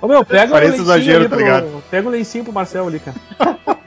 [0.00, 1.82] Ô meu, pega o Parece lencinho exagero, ali tá pro- ligado?
[1.90, 3.16] Pega o lencinho pro Marcel ali, cara.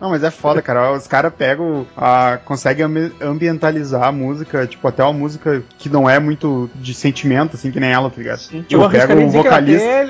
[0.00, 0.92] Não, mas é foda, cara.
[0.92, 6.08] Os caras pegam, a, conseguem ambi- ambientalizar a música, tipo, até uma música que não
[6.08, 8.38] é muito de sentimento, assim, que nem ela, tá ligado?
[8.38, 8.62] Sim.
[8.62, 9.84] Tipo, eu pega arriscaria o dizer que vocalista.
[9.86, 10.02] até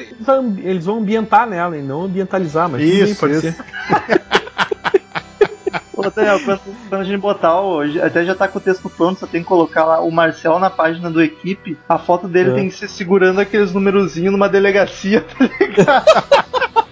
[0.68, 3.42] eles vão, ambientar nela e não ambientalizar, mas Isso, pode isso.
[3.42, 3.56] ser.
[5.96, 7.80] Ô, Daniel, quando, quando a gente botar o.
[8.02, 10.68] Até já tá com o texto pronto, só tem que colocar lá o Marcel na
[10.68, 11.78] página do equipe.
[11.88, 12.54] A foto dele É.
[12.54, 16.85] tem que ser segurando aqueles numerozinhos numa delegacia, tá ligado?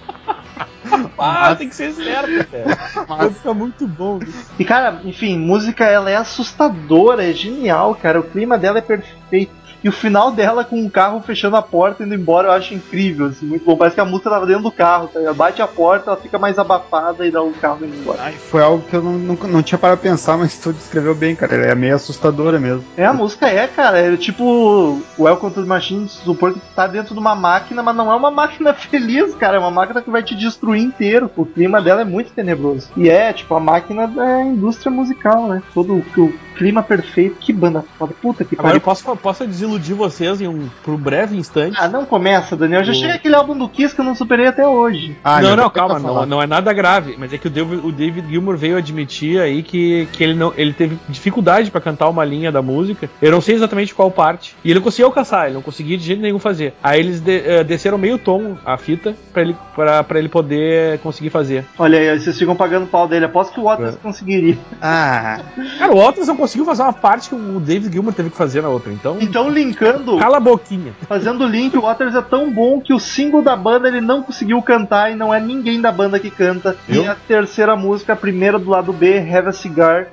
[1.19, 3.07] Ah, tem que ser certo, cara.
[3.07, 4.21] Vai ficar muito bom.
[4.59, 8.21] E cara, enfim, música ela é assustadora, é genial, cara.
[8.21, 9.64] O clima dela é perfeito.
[9.85, 12.73] E o final dela com o carro fechando a porta e indo embora eu acho
[12.73, 13.77] incrível, assim, muito bom.
[13.77, 15.19] Parece que a música tava dentro do carro, tá?
[15.19, 15.37] ligado?
[15.37, 18.19] Bate a porta, ela fica mais abafada e dá o carro indo embora.
[18.23, 21.15] Ai, foi algo que eu não, nunca- não tinha parado pra pensar, mas tu descreveu
[21.15, 21.55] bem, cara.
[21.55, 22.83] Ela é meio assustadora mesmo.
[22.97, 26.87] É, a música é, cara, é tipo Welcome to the Machine, supor que tu tá
[26.87, 30.11] dentro de uma máquina, mas não é uma máquina feliz, cara, é uma máquina que
[30.11, 31.31] vai te destruir inteiro.
[31.37, 32.89] O clima dela é muito tenebroso.
[32.97, 35.63] E é, tipo, a máquina da indústria musical, né?
[35.75, 37.37] Todo o, clima perfeito.
[37.41, 38.15] Que banda foda.
[38.23, 38.95] Puta que Agora eu pariu.
[39.05, 41.77] posso, posso desiludir vocês em um, por um breve instante.
[41.81, 42.85] Ah, não começa, Daniel.
[42.85, 45.17] Já O- chega aquele álbum do Kiss que eu não superei até hoje.
[45.25, 47.93] Ah, não, não, calma, não, não é nada grave, mas é que o David, o
[47.93, 52.25] David Gilmour veio admitir aí que, que ele não ele teve dificuldade pra cantar uma
[52.25, 53.09] linha da música.
[53.21, 54.55] Eu não sei exatamente qual parte.
[54.65, 56.75] E ele não conseguia alcançar, ele não conseguia de jeito nenhum fazer.
[56.83, 60.99] Aí eles de- eh, desceram meio tom a fita pra ele, pra, pra ele poder
[61.01, 61.65] conseguir fazer.
[61.79, 63.25] Olha aí, vocês ficam pagando pau dele.
[63.25, 63.99] Aposto que o Waters É.
[63.99, 64.57] conseguiria.
[64.81, 65.41] Ah,
[65.79, 68.63] Cara, o Waters não conseguiu fazer uma parte que o David Gilmour teve que fazer
[68.63, 69.17] na outra, então.
[69.21, 70.93] Então, linkando, Cala a boquinha.
[71.09, 74.23] fazendo o link, o Waters é tão bom que o single da banda ele não
[74.23, 76.77] conseguiu cantar e não é ninguém da banda que canta.
[76.89, 77.03] Viu?
[77.05, 80.09] E a terceira música, a primeira do lado B, Have a Cigar.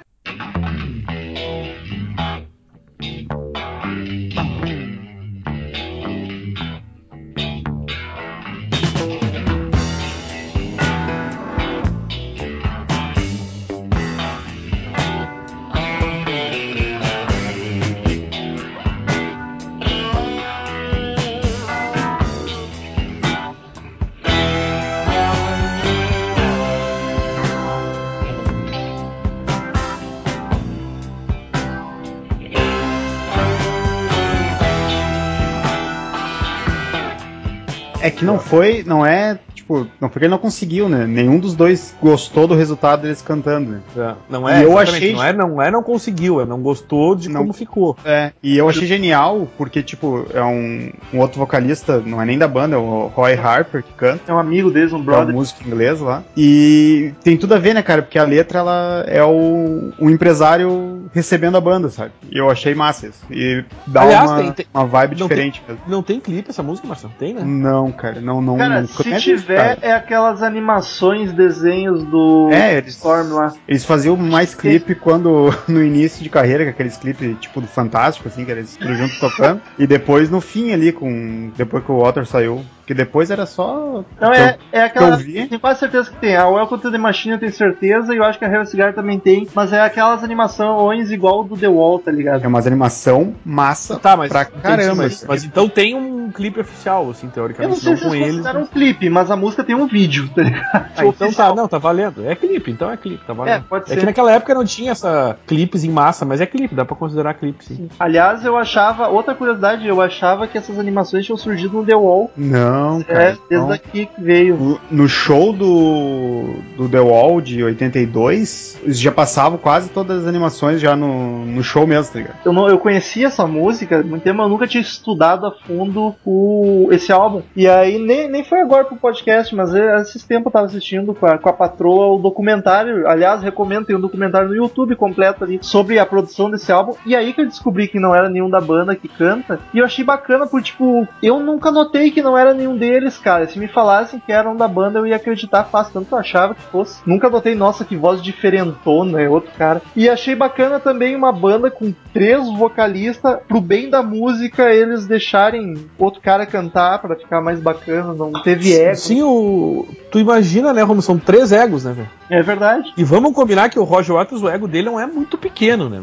[38.25, 39.39] Não foi, não é,
[39.71, 41.05] tipo, não foi que ele não conseguiu, né?
[41.07, 43.79] Nenhum dos dois gostou do resultado deles cantando, né?
[43.97, 47.29] É, Não é, eu achei- não é, não é, não conseguiu, é não gostou de
[47.29, 47.41] Não.
[47.41, 47.95] como ficou.
[48.05, 52.37] É, e eu achei genial, porque, tipo, é um, um outro vocalista, não é nem
[52.37, 54.21] da banda, é o Roy Harper que canta.
[54.27, 55.33] É um amigo deles, um que é um brother.
[55.33, 56.23] músico inglês lá.
[56.35, 58.01] E tem tudo a ver, né, cara?
[58.01, 62.11] Porque a letra ela é o, o empresário recebendo a banda, sabe?
[62.31, 63.19] E eu achei massa isso.
[63.29, 65.83] E dá Aliás, uma, tem- tem- uma vibe não diferente mesmo.
[65.87, 67.13] Não tem clipe essa música, Marcelo?
[67.19, 67.41] Tem, né?
[67.43, 68.57] Não, cara, não, não.
[68.57, 69.77] Cara, não se tiver, cara.
[69.81, 73.53] é aquelas animações, desenhos do É, eles, Storm lá.
[73.67, 78.27] eles faziam mais clipe quando no início de carreira, com aqueles clipes tipo do Fantástico,
[78.27, 79.61] assim, que eles tudo junto tocando.
[79.77, 82.63] e depois no fim ali, com depois que o Water saiu.
[82.83, 84.03] Que depois era só.
[84.19, 85.15] Não, é, eu- é aquela.
[85.15, 86.35] Tenho quase certeza que tem.
[86.35, 88.93] A Welcome to the Machine eu tenho certeza, e eu acho que a Hell Cigar
[88.93, 89.47] também tem.
[89.53, 92.43] Mas é aquelas animações igual do The Wall, tá ligado?
[92.43, 95.03] É umas animação massa Tá, mas pra caramba.
[95.03, 98.15] Mas, mas então tem um clipe oficial, assim, Eu não teoricamente, sei não, se com
[98.15, 98.31] eles.
[98.31, 100.63] consideram um clipe, mas a música tem um vídeo, tá ligado?
[100.73, 101.49] Ah, então Oficial.
[101.49, 102.25] tá, não, tá valendo.
[102.29, 103.53] É clipe, então é clipe, tá valendo.
[103.55, 103.99] É, pode É ser.
[103.99, 107.33] que naquela época não tinha essa clipes em massa, mas é clipe, dá pra considerar
[107.35, 107.89] clipe, sim.
[107.99, 112.31] Aliás, eu achava, outra curiosidade, eu achava que essas animações tinham surgido no The Wall.
[112.37, 113.37] Não, É, cara.
[113.49, 113.73] desde não.
[113.73, 114.79] aqui que veio.
[114.89, 120.79] No show do, do The Wall de 82, eles já passavam quase todas as animações
[120.81, 122.35] já no, no show mesmo, tá ligado?
[122.45, 126.15] Eu, não, eu conhecia essa música muito tempo, mas eu nunca tinha estudado a fundo
[126.25, 127.41] o, esse álbum.
[127.55, 131.13] E aí, nem, nem foi agora pro podcast, mas é, esses tempos eu tava assistindo
[131.13, 133.07] com a, com a patroa o documentário.
[133.07, 136.93] Aliás, recomendo, tem um documentário no YouTube completo ali sobre a produção desse álbum.
[137.05, 139.59] E aí que eu descobri que não era nenhum da banda que canta.
[139.73, 143.47] E eu achei bacana, porque, tipo, eu nunca notei que não era nenhum deles, cara.
[143.47, 146.61] Se me falassem que eram da banda, eu ia acreditar fácil, tanto eu achava que
[146.63, 147.01] fosse.
[147.05, 149.81] Nunca notei, nossa, que voz diferentona, é outro cara.
[149.95, 155.89] E achei bacana também uma banda com três vocalistas, pro bem da música, eles deixarem
[156.11, 158.95] outro cara cantar pra ficar mais bacana, não teve ego.
[158.95, 159.87] Sim, o.
[160.11, 161.01] Tu imagina, né, Romulo?
[161.01, 162.09] São três egos, né, velho?
[162.29, 162.93] É verdade.
[162.97, 166.01] E vamos combinar que o Roger Waters, o ego dele não é muito pequeno, né?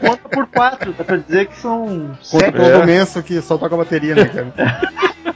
[0.00, 2.56] Conta por quatro, dá pra dizer que são Contra sete.
[2.56, 2.76] todo É.
[2.78, 4.52] o Menso que só toca bateria, né, cara?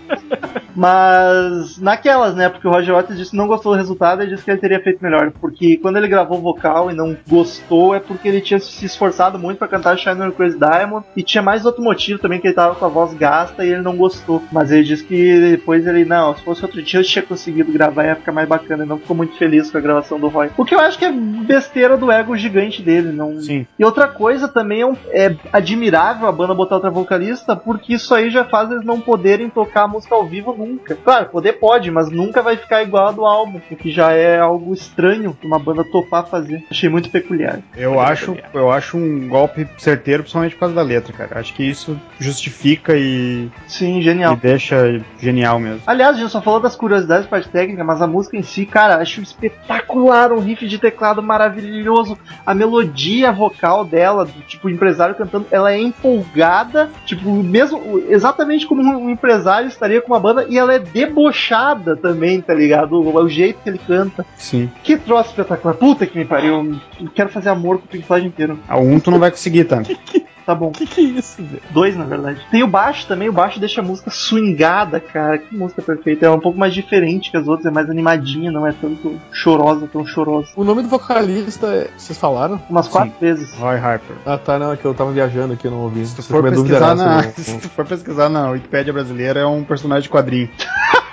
[0.79, 2.49] Mas naquelas, né?
[2.49, 4.81] Porque o Roger Waters disse que não gostou do resultado e disse que ele teria
[4.81, 5.33] feito melhor.
[5.41, 9.59] Porque quando ele gravou vocal e não gostou, é porque ele tinha se esforçado muito
[9.59, 11.05] pra cantar Shine on Crazy Diamond.
[11.17, 13.83] E tinha mais outro motivo também, que ele tava com a voz gasta e ele
[13.83, 14.43] não gostou.
[14.53, 18.05] Mas ele disse que depois ele, não, se fosse outro dia eu tinha conseguido gravar
[18.05, 18.83] ia ficar mais bacana.
[18.85, 20.51] Ele não ficou muito feliz com a gravação do Roy.
[20.57, 23.11] O que eu acho que é besteira do ego gigante dele.
[23.12, 23.67] Não, Sim.
[23.79, 28.14] e outra coisa também é, um- é admirável a banda botar outra vocalista, porque isso
[28.14, 30.67] aí já faz eles não poderem tocar a música ao vivo nunca.
[31.04, 34.38] Claro, poder pode, mas nunca vai ficar igual a do álbum, o que já é
[34.38, 36.64] algo estranho pra uma banda topar fazer.
[36.70, 37.61] Achei muito peculiar.
[37.76, 41.40] Eu acho, eu acho um golpe certeiro, principalmente por causa da letra, cara.
[41.40, 44.37] Acho que isso justifica e, Sim, e genial.
[44.37, 45.81] deixa genial mesmo.
[45.87, 48.96] Aliás, a gente só falou das curiosidades parte técnica, mas a música em si, cara,
[48.96, 55.14] acho espetacular, um riff de teclado maravilhoso, a melodia vocal dela, do tipo o empresário
[55.14, 60.59] cantando, ela é empolgada, tipo, mesmo exatamente como um empresário estaria com uma banda e
[60.59, 62.94] ela é debochada também, tá ligado?
[62.94, 64.25] O, o jeito que ele canta.
[64.37, 64.71] Sim.
[64.83, 65.75] Que troço espetacular.
[65.75, 66.79] Puta que me pariu.
[67.01, 68.59] Eu quero fazer amor com o Pink Floyd inteiro.
[68.69, 69.96] A um tu não vai conseguir tanto.
[70.49, 70.73] Tá bom.
[70.73, 71.61] Que que é isso, velho?
[71.73, 72.40] Dois, na verdade.
[72.51, 75.37] Tem o baixo também, o baixo deixa a música swingada, cara.
[75.37, 76.25] Que música perfeita.
[76.25, 79.87] É um pouco mais diferente que as outras, é mais animadinha, não é tanto chorosa,
[79.92, 80.49] tão chorosa.
[80.57, 82.59] O nome do vocalista, é- vocês falaram?
[82.71, 83.53] Umas quatro vezes.
[83.59, 84.17] Roy Harper.
[84.25, 86.07] Ah, tá, não, é que eu tava viajando aqui, eu não ouvi.
[86.07, 90.05] Se tu for pesquisar na, se tu for pesquisar na Wikipédia brasileira, é um personagem
[90.05, 90.49] de quadrinho.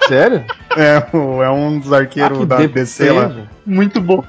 [0.08, 0.46] Sério?
[0.78, 1.04] É,
[1.44, 3.36] é um dos arqueiros Ah, da DC lá.
[3.66, 4.24] Muito bom.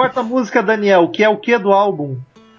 [0.00, 2.16] Quarta música, Daniel, que é o que do álbum?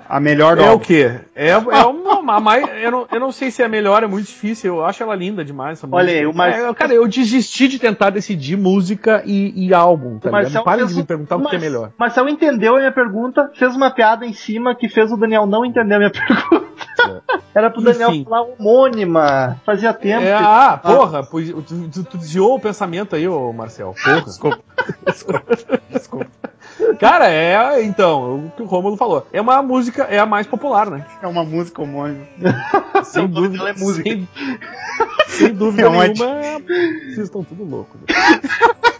[0.07, 0.83] A melhor do É o álbum.
[0.83, 1.21] quê?
[1.33, 2.63] É, é uma, uma mais.
[2.83, 4.75] Eu não, eu não sei se é melhor, é muito difícil.
[4.75, 5.79] Eu acho ela linda demais.
[5.79, 6.19] Essa Olha música.
[6.19, 10.19] aí, o Mar- É, cara, eu desisti de tentar decidir música e, e álbum.
[10.19, 11.91] Tá O Marcel fez de me perguntar o que é Mas- melhor.
[11.97, 15.65] Marcel entendeu a minha pergunta, fez uma piada em cima que fez o Daniel não
[15.65, 17.31] entender a minha pergunta.
[17.55, 18.23] Era pro Daniel Enfim.
[18.25, 19.59] falar homônima.
[19.65, 20.21] Fazia tempo.
[20.23, 23.95] É, que- ah, porra, pois, tu, tu, tu desviou o pensamento aí, ô Marcel.
[24.03, 24.21] Porra.
[24.27, 24.59] Desculpa.
[25.89, 26.27] Desculpa.
[26.99, 27.83] Cara, é.
[27.83, 29.25] Então, o que o Romulo falou.
[29.31, 31.05] É uma música, é a mais popular, né?
[31.21, 32.25] É uma música homônima.
[33.03, 33.69] Sem dúvida.
[33.69, 34.09] é música.
[34.09, 34.27] Sem,
[35.27, 36.59] sem dúvida É uma nenhuma,
[37.05, 37.99] vocês estão tudo loucos.
[38.01, 38.71] velho.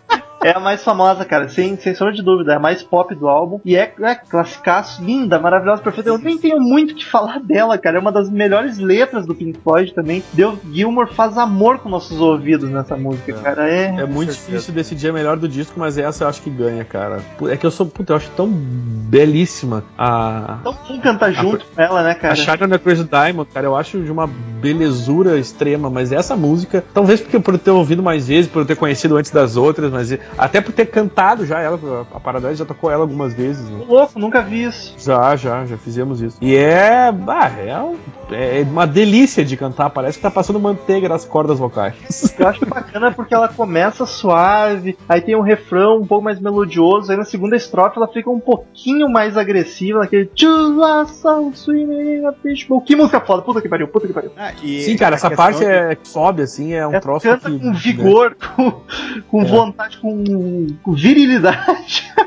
[0.44, 2.54] É a mais famosa, cara, sem, sem sombra de dúvida.
[2.54, 3.60] É a mais pop do álbum.
[3.64, 6.10] E é, é classicaço, linda, maravilhosa, perfeita.
[6.10, 7.98] Eu nem tenho muito o que falar dela, cara.
[7.98, 10.24] É uma das melhores letras do Pink Floyd também.
[10.34, 13.36] Deu Gilmore faz amor com nossos ouvidos nessa música, É.
[13.36, 13.70] cara.
[13.70, 13.86] É.
[14.02, 17.20] É muito difícil decidir a melhor do disco, mas essa eu acho que ganha, cara.
[17.50, 20.60] É que eu sou, puta, eu acho tão belíssima a.
[20.64, 22.34] Tão bom cantar junto com ela, né, cara?
[22.34, 24.28] A Shine on the Crazy Diamond, cara, eu acho de uma
[24.62, 28.76] belezura extrema, mas essa música, talvez porque por ter ouvido mais vezes, por eu ter
[28.76, 31.79] conhecido antes das outras, mas até por ter cantado já ela,
[32.13, 33.84] a Paradise já tocou ela algumas vezes, né?
[33.88, 34.95] Louco, nunca vi isso.
[34.97, 36.38] Já, já, já fizemos isso.
[36.41, 37.97] E é, ah, é, um-
[38.32, 41.93] é uma delícia de cantar, parece que tá passando manteiga nas cordas vocais.
[42.38, 47.11] Eu acho bacana porque ela começa suave, aí tem um refrão um pouco mais melodioso,
[47.11, 50.29] aí na segunda estrofe ela fica um pouquinho mais agressiva, naquele.
[52.86, 54.32] Que música foda, puta que pariu, puta que pariu.
[54.38, 57.01] Ah, e Sim, cara, essa questão parte de- é que sobe assim, é um Ela
[57.01, 58.71] troço canta que, com vigor, com,
[59.29, 59.45] com É.
[59.45, 62.11] vontade, com, com virilidade.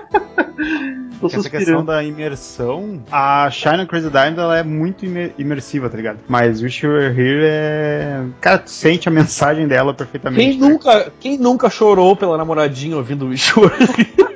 [1.21, 1.85] Tô Essa questão suspirando.
[1.87, 6.19] da imersão, a Shine on Crazy Diamond ela é muito imer- imersiva, tá ligado?
[6.27, 8.25] Mas Wish You Were Here é.
[8.41, 10.43] Cara, tu sente a mensagem dela perfeitamente.
[10.43, 10.69] Quem ligado?
[10.69, 14.34] nunca, quem nunca chorou pela namoradinha ouvindo o Wish You Were Here?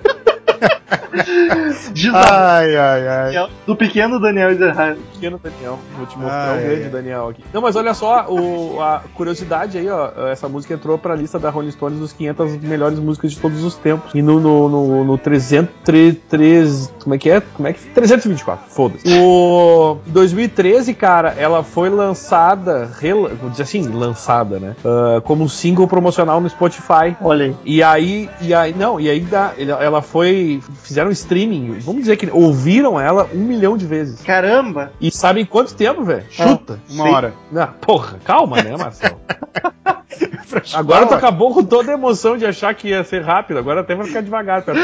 [1.93, 3.49] Desafio Ai, ai, ai.
[3.67, 4.99] do pequeno Daniel Ezerhard.
[5.15, 5.79] pequeno Daniel.
[5.97, 6.91] Vou te mostrar Ai, o grande ai.
[6.91, 7.45] Daniel aqui.
[7.53, 10.11] Não, mas olha só, o- a curiosidade aí, ó.
[10.29, 13.75] Essa música entrou pra lista da Rolling Stones dos 500 melhores músicas de todos os
[13.75, 14.15] tempos.
[14.15, 16.93] E no, no, no, no 303.
[17.03, 17.41] Como é que é?
[17.41, 17.81] Como é que.
[17.91, 19.05] 324, foda-se.
[19.19, 19.99] O.
[20.07, 22.91] Em 2013, cara, ela foi lançada.
[23.01, 24.75] rela- Vou dizer assim, lançada, né?
[24.85, 27.17] Ah, como um single promocional no Spotify.
[27.21, 27.57] Olha aí.
[27.65, 30.61] E aí, e aí, não, e aí dá- ela foi.
[30.83, 34.23] Fizeram streaming, vamos dizer que ouviram ela um milhão de vezes.
[34.23, 34.93] Caramba!
[35.01, 36.25] E sabem quanto tempo, velho?
[36.31, 36.81] Chuta.
[36.89, 37.11] Uma Sim.
[37.11, 37.35] hora.
[37.55, 39.21] Ah, porra, calma, né, Marcelo?
[40.75, 43.95] Agora tu acabou com toda a emoção de achar que ia ser rápido, agora até
[43.95, 44.63] vai ficar devagar.
[44.63, 44.81] Perto.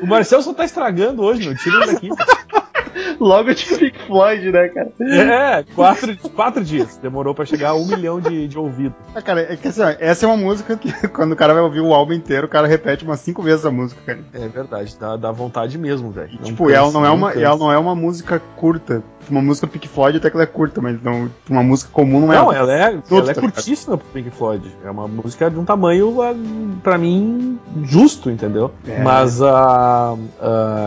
[0.00, 1.56] O Marcelo só tá estragando hoje, meu.
[1.56, 2.08] Tira ele daqui.
[3.20, 4.90] Logo de Pink Floyd, né, cara?
[5.00, 6.96] É, quatro, quatro dias.
[6.96, 8.96] Demorou pra chegar a um milhão de, de ouvidos.
[9.14, 11.62] Ah, cara, é que assim, ó, essa é uma música que quando o cara vai
[11.62, 14.20] ouvir o álbum inteiro, o cara repete umas cinco vezes a música, cara.
[14.32, 16.30] É verdade, dá, dá vontade mesmo, velho.
[16.34, 19.02] Não tipo, cansa, ela não é uma, ela não é uma música curta.
[19.28, 22.32] Uma música Pink Floyd até que ela é curta, mas não, uma música comum não
[22.32, 22.36] é.
[22.36, 22.80] Não, ela é,
[23.18, 24.66] ela é curtíssima pro Pink Floyd.
[24.82, 26.16] É uma música de um tamanho,
[26.82, 28.72] pra mim, justo, entendeu?
[28.88, 29.02] É.
[29.02, 30.16] Mas a.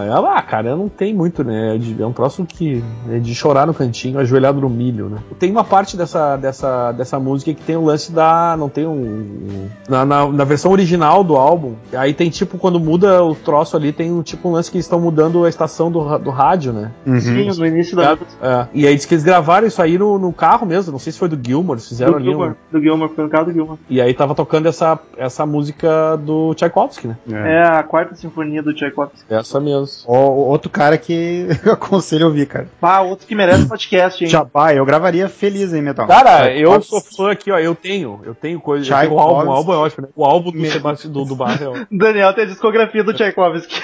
[0.07, 1.75] ela, ah, cara, não tem muito, né?
[1.75, 5.17] É de- É um troço que é de chorar no cantinho, ajoelhado no milho, né?
[5.39, 8.55] Tem uma parte dessa, dessa, dessa música que tem o lance da.
[8.57, 9.67] Não tem um.
[9.89, 13.91] Na, na, na versão original do álbum, aí tem tipo, quando muda o troço ali,
[13.91, 16.91] tem um tipo um lance que eles estão mudando a estação do, do rádio, né?
[17.05, 17.19] Uhum.
[17.19, 20.31] Sim, no início da É, e aí diz que eles gravaram isso aí no, no
[20.31, 22.27] carro mesmo, não sei se foi do Gilmore, eles fizeram do ali.
[22.29, 23.79] um- Gilmore, do Gilmore, foi no caso do Gilmore.
[23.89, 27.17] e aí tava tocando essa, essa música do Tchaikovsky, né?
[27.31, 27.53] É.
[27.53, 29.23] É a quarta sinfonia do Tchaikovsky.
[29.29, 29.87] Essa mesmo.
[30.07, 30.13] O-
[30.53, 31.73] outro cara que eu
[32.13, 32.67] aconselho a ouvir, cara.
[32.81, 34.29] Ah, outro que merece podcast, hein?
[34.29, 36.07] Jabá, eu gravaria feliz, hein, Metal.
[36.07, 36.89] Cara, eu Tchaikovsky.
[36.89, 37.57] sou fã aqui, ó.
[37.59, 38.83] Eu tenho, eu tenho coisa.
[38.85, 39.29] Eu tenho Tchaikovsky.
[39.31, 40.13] o álbum, o álbum é ótimo, né?
[40.15, 41.87] O álbum do Sebastião do, do é ótimo.
[41.91, 43.75] Daniel tem a discografia do Tchaikovsky.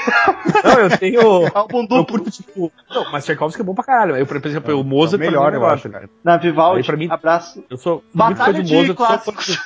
[0.64, 1.20] Não, eu tenho.
[1.54, 2.06] Álbum Eu duplo.
[2.20, 2.72] curto, tipo.
[2.90, 4.16] Não, mas Tchaikovsky é bom pra caralho.
[4.16, 6.10] Eu, por exemplo, o Mozart É o melhor, é eu acho, cara.
[6.24, 7.64] Na Vivaldi, Aí, pra mim- abraço.
[7.70, 8.98] Eu sou Batalha muito de fã de Mozart.
[8.98, 9.58] clássicos.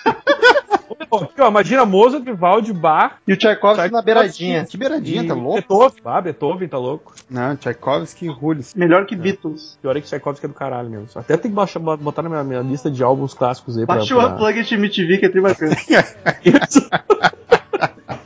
[1.09, 3.13] Pô, imagina Mozart, Vivaldi, Bach.
[3.27, 4.65] E o Tchaikovsky na beiradinha.
[4.65, 5.53] Que beiradinha, e tá louco?
[5.55, 6.01] Beethoven.
[6.05, 7.13] Ah, Beethoven, tá louco.
[7.29, 8.73] Não, Tchaikovsky e Rules.
[8.75, 9.77] Melhor que Beatles.
[9.81, 11.07] Pior é que Tchaikovsky é do caralho mesmo.
[11.15, 13.95] Até tem que baixar, botar na minha, minha lista de álbuns clássicos aí pra.
[13.95, 14.33] Baixa o pra...
[14.33, 15.75] Unplugged MTV, que é tri bacana.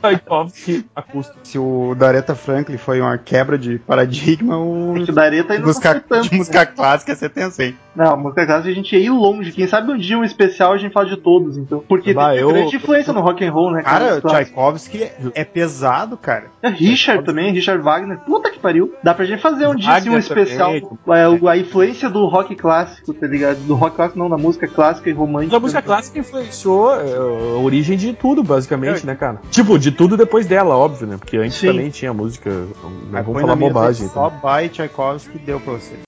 [0.00, 1.38] Tchaikovsky acústico.
[1.42, 5.60] Se o Dareta Franklin foi uma quebra de paradigma, o É que o Dareta ainda
[5.62, 6.28] não música, foi tanto.
[6.30, 7.74] de música clássica você tem assim.
[7.94, 9.52] Não, música clássica a gente ia ir longe.
[9.52, 11.82] Quem sabe um dia um especial a gente fala de todos, então.
[11.88, 13.82] Porque Bah, tem eu- grande influência no rock and roll, né?
[13.82, 14.28] Cara, Clássico.
[14.28, 16.46] Tchaikovsky é, é pesado, cara.
[16.62, 18.18] É Richard também, Richard Wagner.
[18.20, 18.92] Puta que pariu.
[19.02, 20.72] Dá pra gente fazer um dia assim, um especial.
[20.72, 20.88] também.
[21.20, 23.58] É, o- a influência do rock clássico, tá ligado?
[23.60, 25.56] Do rock clássico não, da música clássica e romântica.
[25.56, 29.40] A música clássica influenciou é, a origem de tudo, basicamente, né, cara?
[29.50, 31.16] Tipo, de tudo depois dela, óbvio, né?
[31.16, 31.68] Porque antes Sim.
[31.68, 32.50] também tinha música.
[32.50, 34.06] Não vamos falar bobagem.
[34.06, 34.40] aí, Só Então.
[34.62, 36.07] by Tchaikovsky deu pra você.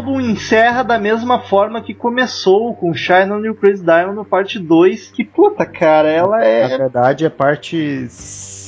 [0.00, 5.10] Álbum encerra da mesma forma que começou, com Shine on You Crazy Diamond parte 2,
[5.10, 6.78] que puta, cara, ela Na é...
[6.78, 8.08] verdade é parte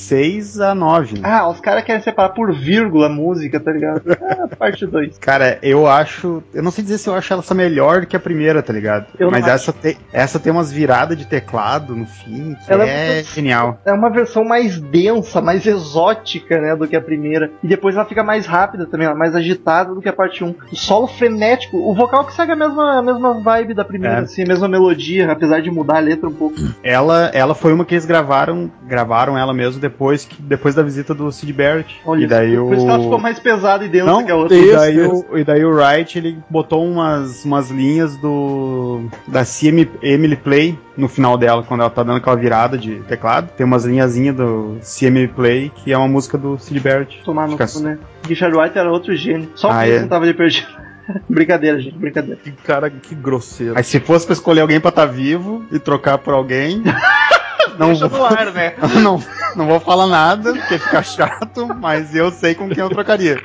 [0.03, 1.29] 6 a 9, né?
[1.29, 4.01] Ah, os caras querem separar por vírgula a música, tá ligado?
[4.33, 5.17] Ah, parte 2.
[5.19, 6.41] Cara, eu acho.
[6.53, 9.05] Eu não sei dizer se eu acho essa melhor que a primeira, tá ligado?
[9.19, 13.19] Eu Mas essa tem, essa tem umas viradas de teclado no fim que Ela é
[13.19, 13.79] é- genial.
[13.85, 17.51] É uma versão mais densa, mais exótica, né, do que a primeira.
[17.63, 20.43] E depois ela fica mais rápida também, ela é mais agitada do que a parte
[20.43, 20.55] 1.
[20.71, 24.19] O solo frenético, o vocal que segue a mesma, a mesma vibe da primeira, É.
[24.21, 26.55] assim, a mesma melodia, apesar de mudar a letra um pouco.
[26.83, 29.92] Ela, ela foi uma que eles gravaram, gravaram ela mesmo depois
[30.27, 32.01] que depois da visita do Sid Barrett.
[32.05, 34.31] Olha, e daí por o isso que ela ficou mais pesada e densa Não, que
[34.31, 34.55] a outra.
[34.57, 35.25] e Isso, daí, isso.
[35.31, 40.77] o, e daí o Wright ele botou umas, umas linhas do da CM Emily Play
[40.97, 43.49] no final dela, quando ela tá dando aquela virada de teclado.
[43.55, 47.21] Tem umas linhazinhas do CM Play, que é uma música do Sid Barrett.
[47.23, 47.97] Tomar no cu, né?
[48.27, 49.49] Richard White era outro gênio.
[49.55, 50.05] Só o Ah, Chris é.
[50.07, 50.67] tava ali perdido.
[51.27, 52.39] brincadeira, gente, brincadeira.
[52.41, 53.73] Que cara, que grosseiro.
[53.75, 56.81] Aí se fosse pra escolher alguém pra estar vivo e trocar por alguém.
[57.77, 58.73] não, Deixa vou, no ar, né?
[59.03, 59.21] não,
[59.55, 63.41] não vou falar nada, porque fica chato, mas eu sei com quem eu trocaria.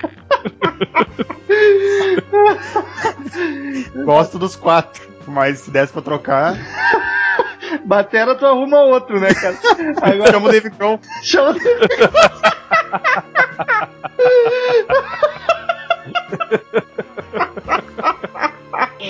[4.04, 6.56] Gosto dos quatro, mas se desse pra trocar,
[7.84, 9.56] Batera, tu arruma outro, né, cara?
[10.02, 11.00] Agora chama o David Grohl.
[11.22, 11.54] chama.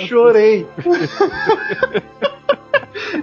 [0.07, 0.67] Chorei.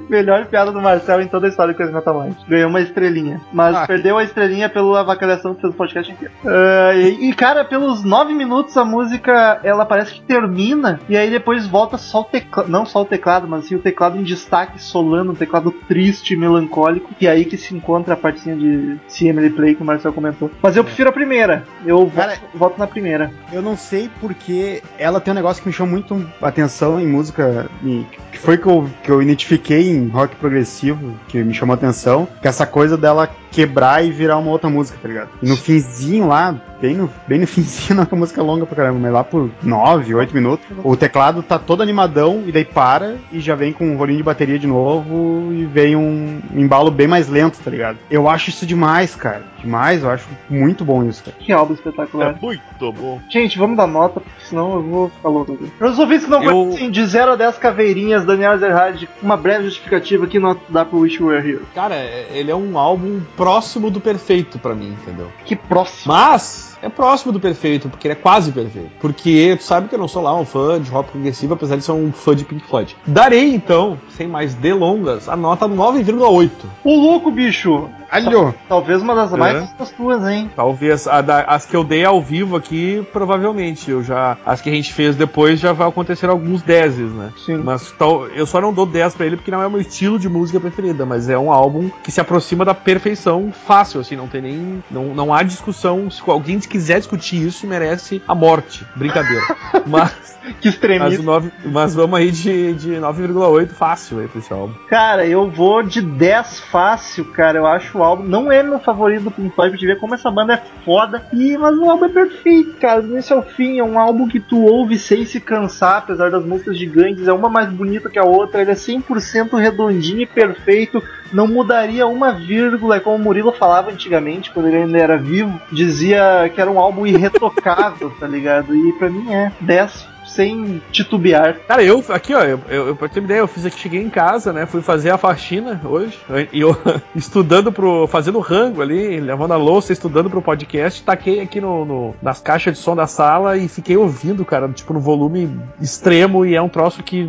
[0.09, 2.37] Melhor piada do Marcel em toda a história do Coisa Metal Mind.
[2.49, 3.41] Ganhou uma estrelinha.
[3.53, 3.87] Mas Ah.
[3.87, 6.33] perdeu a estrelinha pela avacalhação que fez o podcast inteiro.
[6.45, 11.01] Ah, e, e, cara, pelos nove minutos a música, ela parece que termina.
[11.09, 12.69] E aí depois volta só o teclado.
[12.69, 17.11] Não só o teclado, mas sim o teclado em destaque, solando, um teclado triste, melancólico.
[17.21, 20.51] E aí que se encontra a partinha de CML Play que o Marcel comentou.
[20.63, 21.65] Mas eu prefiro a primeira.
[21.85, 23.31] Eu Cara, voto, na primeira.
[23.53, 27.67] Eu não sei porque ela tem um negócio que me chamou muito atenção em música,
[27.83, 32.28] e que foi que eu, que eu identifiquei em rock progressivo, que me chamou atenção,
[32.40, 35.30] que é essa coisa dela quebrar e virar uma outra música, tá ligado?
[35.42, 38.77] E no finzinho lá, bem no, bem no finzinho, não é uma música longa pra
[38.77, 43.16] caramba, mas lá por 9, 8 minutos, o teclado tá todo animadão e daí para
[43.33, 47.07] e já vem com um rolinho de bateria de novo e vem um embalo bem
[47.07, 47.99] mais lento, tá ligado?
[48.11, 49.45] Eu acho isso demais, cara.
[49.62, 51.37] Demais, eu acho muito bom isso, cara.
[51.41, 52.37] Que álbum espetacular.
[52.41, 53.20] É muito bom.
[53.29, 55.66] Gente, vamos dar nota, porque senão eu vou ficar louco aqui.
[55.79, 59.37] Para os ouvintes que não Eu- conhecem, de 0 a 10 caveirinhas, Daniel Ezerhard, uma
[59.37, 61.62] breve justificativa que nota dá pro Wish You Were Here.
[61.74, 65.29] Cara, é- ele é um álbum próximo do perfeito pra mim, entendeu?
[65.45, 66.12] Que próximo.
[66.14, 68.91] Mas é próximo do perfeito, porque ele é quase perfeito.
[69.01, 71.83] Porque tu sabe que eu não sou lá um fã de rock progressivo, apesar de
[71.85, 72.97] ser um fã de Pink Floyd.
[73.07, 76.51] Darei, então, sem mais delongas, a nota 9,8.
[76.85, 77.89] Ô louco, bicho!
[78.09, 78.55] Alho!
[78.69, 79.37] Talvez uma das É.
[79.37, 80.49] mais das tuas, hein?
[80.55, 83.91] Talvez a da- as que eu dei ao vivo aqui, provavelmente.
[83.91, 84.37] Eu já.
[84.47, 87.31] As que a gente fez depois já vai acontecer alguns 10, né?
[87.45, 87.57] Sim.
[87.57, 90.19] Mas tal, eu só não dou 10 pra ele porque não é o meu estilo
[90.21, 94.29] de música preferida, mas é um álbum que se aproxima da perfeição fácil, assim, não
[94.29, 94.85] tem nem.
[94.89, 96.09] Não, não há discussão.
[96.09, 98.87] Se alguém quiser discutir isso, merece a morte.
[98.97, 99.43] Brincadeira.
[99.87, 101.21] mas, Que mas, extremista.
[101.21, 104.75] o nove- mas vamos aí de, de 9,8 fácil aí pra esse álbum.
[104.89, 107.59] Cara, eu vou de 10 fácil, cara.
[107.59, 108.23] Eu acho o álbum.
[108.25, 111.27] Não é meu favorito do Pink Floyd, pra te ver como essa banda é foda.
[111.33, 113.03] E, mas o álbum é perfeito, cara.
[113.03, 116.45] Do início ao fim, é um álbum que tu ouve sem se cansar, apesar das
[116.45, 117.27] músicas gigantes.
[117.29, 118.63] É uma mais bonita que a outra.
[118.63, 121.03] Ele é 100% redondinho e perfeito.
[121.33, 125.61] Não mudaria uma vírgula, é como o Murilo falava antigamente, quando ele ainda era vivo.
[125.73, 128.74] Dizia que era um álbum irretocável, tá ligado?
[128.74, 131.57] E pra mim é 10 sem titubear.
[131.66, 134.01] Cara, eu, aqui, ó, eu, eu, eu- pra ter uma ideia, eu fiz aqui, cheguei
[134.03, 134.66] em casa, né?
[134.66, 136.16] Fui fazer a faxina hoje.
[136.53, 136.76] E eu,
[137.16, 138.07] estudando pro.
[138.07, 142.74] fazendo rango ali, levando a louça, estudando pro podcast, taquei aqui no, no- nas caixas
[142.76, 146.68] de som da sala e fiquei ouvindo, cara, tipo, no volume extremo, e é um
[146.68, 147.22] troço que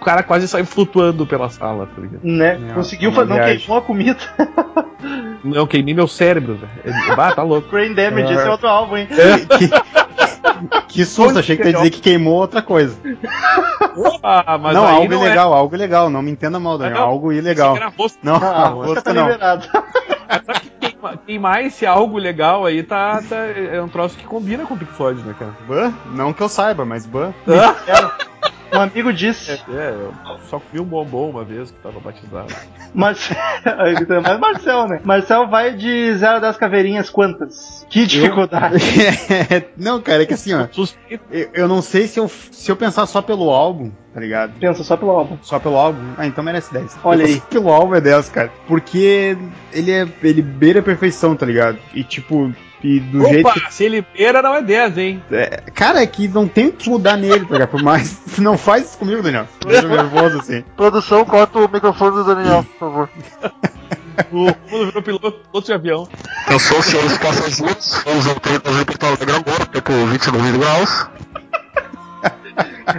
[0.00, 2.20] o cara quase sai flutuando pela sala, tá ligado?
[2.22, 2.58] Né?
[2.70, 4.18] É, Conseguiu é fazer, não queimou a comida.
[5.44, 6.94] Não, queimei meu cérebro, velho.
[7.18, 7.68] Ah, tá louco.
[7.68, 9.08] Brain Damage, esse é outro álbum, hein?
[9.08, 9.68] que,
[10.88, 12.96] que susto, achei que ia dizer que queimou outra coisa.
[14.22, 16.96] Ah, mas não, aí algo não é- ilegal, algo ilegal, não me entenda mal, Daniel.
[16.96, 17.08] Ah, não.
[17.08, 17.72] algo ilegal.
[17.74, 18.18] que era rosto.
[18.22, 19.22] Não, Ah, rosto você tá não.
[19.24, 19.68] liberado.
[20.80, 24.78] Queima- Queimar esse algo legal aí tá, tá- é um troço que combina com o
[24.78, 25.52] Pink Floyd, né, cara?
[25.68, 25.92] Ban?
[26.14, 27.32] Não que eu saiba, mas ban.
[28.72, 30.14] Um amigo disse, É, eu
[30.48, 32.54] só comi um bombom uma vez que tava batizado.
[32.94, 33.36] Marcel,
[34.22, 35.00] mas Marcel, né?
[35.04, 37.86] Marcel vai de 0 a 10 caveirinhas quantas?
[37.90, 38.82] Que dificuldade.
[39.76, 40.66] não, cara, é que assim, ó.
[41.30, 44.52] Eu, eu não sei se eu, se eu pensar só pelo álbum, tá ligado?
[44.58, 45.36] Pensa só pelo álbum.
[45.42, 46.14] Só pelo álbum?
[46.16, 46.98] Ah, então merece 10.
[47.04, 47.40] Olha aí.
[47.50, 48.50] Pelo álbum é 10, cara.
[48.66, 49.36] Porque
[49.72, 50.08] ele é.
[50.22, 51.78] Ele beira a perfeição, tá ligado?
[51.94, 52.52] E tipo.
[52.82, 55.22] E do jeito Opa, se ele beira não é 10, hein?
[55.30, 57.68] é, cara, é que não tem o que mudar nele, tá ligado?
[57.68, 58.20] Por mais.
[58.38, 59.46] Não faz isso comigo, Daniel.
[59.66, 60.64] Eu tô nervoso assim.
[60.76, 63.10] Produção, corta o microfone do Daniel, por favor.
[64.30, 66.08] O mundo virou piloto, piloto de avião.
[66.50, 70.06] Eu sou o senhor Passageiro, estou usando o território de Porto Alegre agora, eu tô
[70.06, 71.06] 29 graus.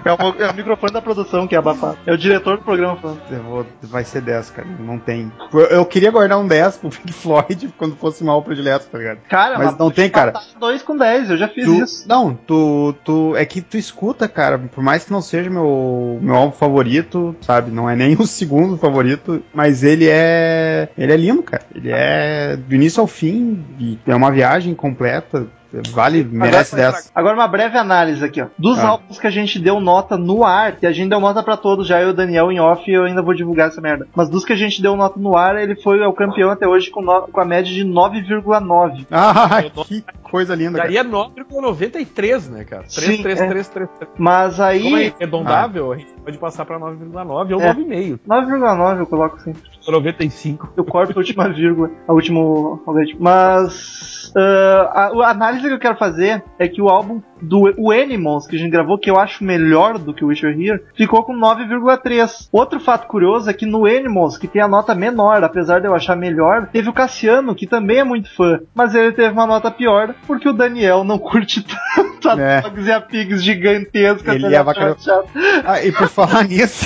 [0.05, 1.97] É o, é o microfone da produção que é abafado.
[2.05, 3.21] É o diretor do programa falando.
[3.29, 4.67] Eu vou, vai ser 10, cara.
[4.79, 5.31] Não tem.
[5.53, 9.19] Eu, eu queria guardar um 10 pro Pink Floyd quando fosse mal predileto, tá ligado?
[9.29, 10.33] Cara, Mas não tem, cara.
[10.59, 12.07] 2 com 10, eu já fiz Tu- isso.
[12.07, 13.35] não, tu, tu.
[13.35, 14.57] É que tu escuta, cara.
[14.57, 17.69] Por mais que não seja meu, meu álbum favorito, sabe?
[17.71, 20.89] Não é nem o segundo favorito, mas ele é.
[20.97, 21.63] Ele é lindo, cara.
[21.75, 23.63] Ele é do início ao fim.
[23.79, 25.45] e é uma viagem completa.
[25.91, 27.11] Vale, merece 10.
[27.15, 28.47] Agora uma breve análise aqui, ó.
[28.57, 28.89] Dos Ah.
[28.89, 31.87] álbuns que a gente deu nota no ar, que a gente deu nota pra todos,
[31.87, 34.07] já eu e o Daniel em off, eu ainda vou divulgar essa merda.
[34.15, 36.89] Mas dos que a gente deu nota no ar, ele foi o campeão até hoje
[36.89, 39.07] com, no- com a média de 9,9.
[39.11, 40.83] Ai, que coisa linda, cara.
[40.89, 42.83] Daria 9,93, né, cara?
[42.83, 43.47] 3, Sim, 3, é.
[43.47, 44.11] 3, 3, 3.
[44.17, 47.73] Mas Como é aí, arredondável, a gente pode passar pra 9,9 ou É.
[47.73, 48.19] 9,5.
[48.27, 49.53] 9,9 eu coloco assim.
[49.87, 50.73] 95.
[50.77, 53.19] Eu corto a última vírgula, a último algoritmo.
[53.21, 57.91] Mas ah, a, a análise que eu quero fazer é que o álbum do o
[57.91, 60.67] Animals que a gente gravou, que eu acho melhor do que o Wish You Were
[60.67, 62.47] Here, ficou com 9,3.
[62.51, 65.93] Outro fato curioso é que no Animals, que tem a nota menor, apesar de eu
[65.93, 69.69] achar melhor, teve o Cassiano, que também é muito fã, mas ele teve uma nota
[69.69, 71.65] pior porque o Daniel não curte
[71.95, 72.61] tanto a É.
[72.61, 74.33] Dogs e a Pigs gigantesca.
[74.33, 74.63] Ele é.
[74.97, 75.27] Chato.
[75.65, 76.85] Ah, e por falar nisso,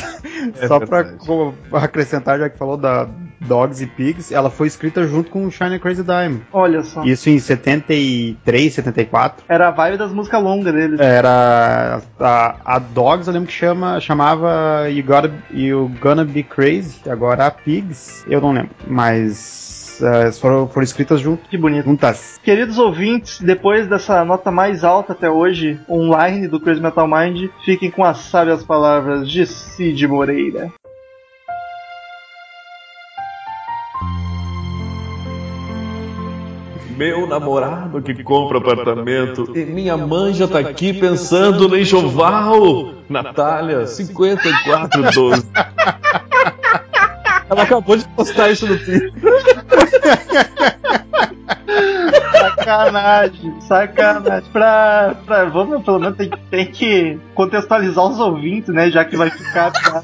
[0.61, 1.25] É só pra verdade.
[1.25, 3.07] co- acrescentar, já que falou da
[3.41, 6.41] Dogs e Pigs, ela foi escrita junto com o Shine Crazy Diamond.
[6.51, 7.03] Olha só.
[7.03, 9.45] Isso em 73, 74.
[9.47, 10.99] Era a vibe das músicas longas deles.
[10.99, 16.97] Era a, a Dogs, eu lembro que chama, chamava you, Gotta, you Gonna Be Crazy.
[17.09, 18.71] Agora a Pigs, eu não lembro.
[18.87, 19.66] Mas
[20.01, 21.85] eh, foram, foram escritas junto, Que bonito.
[21.85, 22.39] juntas.
[22.43, 27.91] Queridos ouvintes, depois dessa nota mais alta até hoje, online do Crazy Metal Mind, fiquem
[27.91, 30.71] com as sábias palavras de Cid Moreira.
[36.97, 42.95] meu namorado que compra apartamento e minha mãe já tá aqui pensando no enxoval.
[43.07, 45.45] Natália, 5412.
[47.49, 49.13] Ela acabou de postar isso no Twitter.
[52.39, 54.51] Sacanagem, sacanagem.
[54.51, 58.89] Pra, pra, vamos, pelo menos, tem, tem que contextualizar os ouvintes, né?
[58.89, 59.71] Já que vai ficar.
[59.71, 60.03] Tá?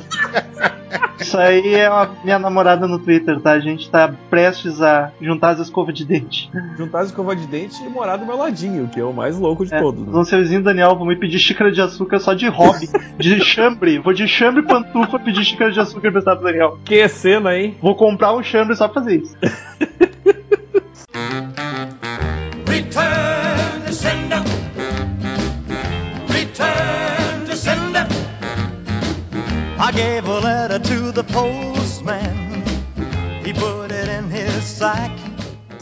[1.23, 3.51] Isso aí é a minha namorada no Twitter, tá?
[3.53, 6.51] A gente tá prestes a juntar as escovas de dente.
[6.77, 9.65] Juntar as escovas de dente e morar do meu ladinho, que é o mais louco
[9.65, 10.05] de É, todos.
[10.05, 10.11] né?
[10.11, 12.87] Não seu vizinho Daniel, vou me pedir xícara de açúcar só de hobby.
[13.17, 13.99] De chambre.
[13.99, 16.77] Vou de chambre pantufa pedir xícara de açúcar emprestado pro Daniel.
[16.85, 17.75] Que cena, hein?
[17.81, 19.35] Vou comprar um chambre só pra fazer isso.
[22.67, 24.43] Return to sender.
[26.29, 26.92] Return.
[29.85, 32.63] I gave a letter to the postman.
[33.43, 35.11] He put it in his sack.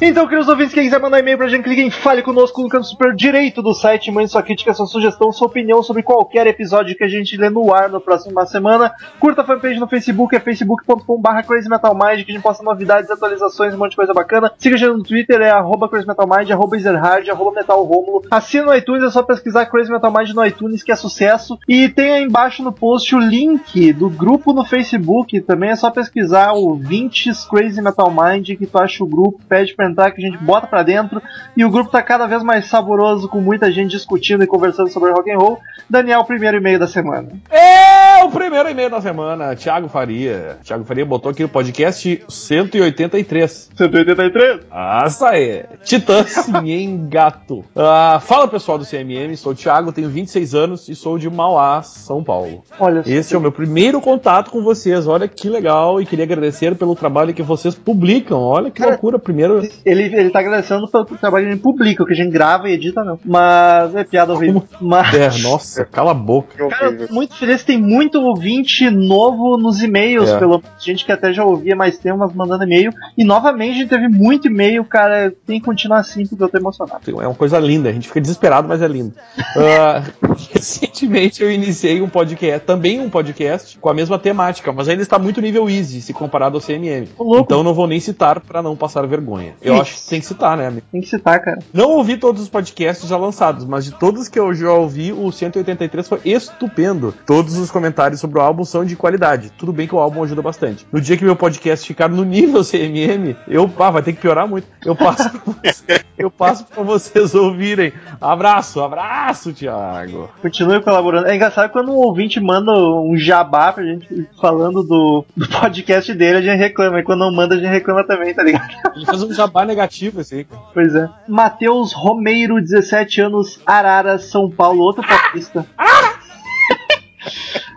[0.03, 2.87] Então, queridos ouvintes, quem quiser mandar e-mail pra gente, clique em Fale Conosco no canto
[2.87, 7.03] superior direito do site, mande sua crítica, sua sugestão, sua opinião sobre qualquer episódio que
[7.03, 8.91] a gente lê no ar no próximo semana.
[9.19, 13.77] Curta a fanpage no Facebook, é facebook.com.br crazymetalmind, que a gente posta novidades, atualizações, um
[13.77, 14.51] monte de coisa bacana.
[14.57, 18.23] Siga a gente no Twitter, é arroba crazymetalmind, arroba ezerhard, arroba metalromulo.
[18.31, 21.59] Assina no iTunes, é só pesquisar Crazy Metal Mind no iTunes, que é sucesso.
[21.67, 25.91] E tem aí embaixo no post o link do grupo no Facebook, também é só
[25.91, 30.23] pesquisar o 20 Crazy Metal Mind, que tu acha o grupo, pede pra entrar, que
[30.23, 31.21] a gente bota pra dentro.
[31.55, 35.11] E o grupo tá cada vez mais saboroso, com muita gente discutindo e conversando sobre
[35.11, 35.59] rock and roll.
[35.89, 37.29] Daniel, primeiro e-mail da semana.
[37.49, 40.57] É o primeiro e-mail da semana, Thiago Faria.
[40.63, 43.69] Thiago Faria botou aqui no podcast 183.
[43.75, 44.61] 183?
[44.71, 45.65] Ah, isso aí.
[45.83, 46.47] Titãs
[47.09, 47.63] Gato.
[47.75, 51.81] Ah, fala pessoal do CMM, sou o Thiago, tenho 26 anos e sou de Mauá,
[51.81, 52.63] São Paulo.
[52.79, 55.07] Olha Esse é o meu primeiro contato com vocês.
[55.07, 58.39] Olha que legal e queria agradecer pelo trabalho que vocês publicam.
[58.41, 59.19] Olha que Cara, loucura.
[59.19, 59.61] Primeiro.
[59.85, 62.69] Ele, ele tá agradecendo pelo trabalho que a gente publica, o que a gente grava
[62.69, 63.19] e edita, não.
[63.25, 64.63] Mas é piada horrível.
[64.79, 65.13] Mas.
[65.13, 66.67] É, nossa, cala a boca.
[66.69, 70.39] Cara, eu tô muito feliz, tem muito ouvinte novo nos e-mails, É.
[70.39, 72.91] pelo menos gente que até já ouvia mais tempo, mas mandando e-mail.
[73.17, 75.33] E novamente a gente teve muito e-mail, cara.
[75.45, 77.01] Tem que continuar assim porque eu tô emocionado.
[77.21, 79.13] É uma coisa linda, a gente fica desesperado, mas é lindo.
[79.55, 80.03] Ah,
[80.53, 85.17] recentemente eu iniciei um podcast, também um podcast, com a mesma temática, mas ainda está
[85.17, 87.07] muito nível easy se comparado ao CMM.
[87.39, 89.53] Então não vou nem citar pra não passar vergonha.
[89.61, 89.81] Eu Isso.
[89.81, 90.85] acho que tem que citar, né, amigo?
[90.91, 91.59] Tem que citar, cara.
[91.73, 95.31] Não ouvi todos os podcasts já lançados, mas de todos que eu já ouvi, o
[95.31, 97.13] 183 foi estupendo.
[97.25, 99.51] Todos os comentários sobre o álbum são de qualidade.
[99.57, 100.85] Tudo bem que o álbum ajuda bastante.
[100.91, 104.47] No dia que meu podcast ficar no nível CMM, eu ah, vai ter que piorar
[104.47, 104.67] muito.
[104.85, 107.93] Eu passo pra vocês, eu passo pra vocês ouvirem.
[108.19, 110.29] Abraço, abraço, Thiago.
[110.41, 111.27] Continue colaborando.
[111.27, 116.37] É engraçado quando um ouvinte manda um jabá pra gente falando do, do podcast dele,
[116.37, 116.99] a gente reclama.
[116.99, 118.69] E quando não manda, a gente reclama também, tá ligado?
[118.95, 120.43] Ele fez um jabá negativo esse aí.
[120.45, 120.61] cara.
[120.73, 121.09] Pois é.
[121.27, 125.65] Matheus Romeiro, 17 anos, Arara, São Paulo, outro paulista.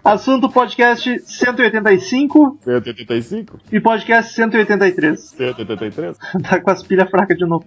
[0.05, 3.59] Assunto podcast 185 185?
[3.73, 5.21] e podcast 183.
[5.21, 6.17] 183?
[6.43, 7.65] tá com as pilhas fracas de novo.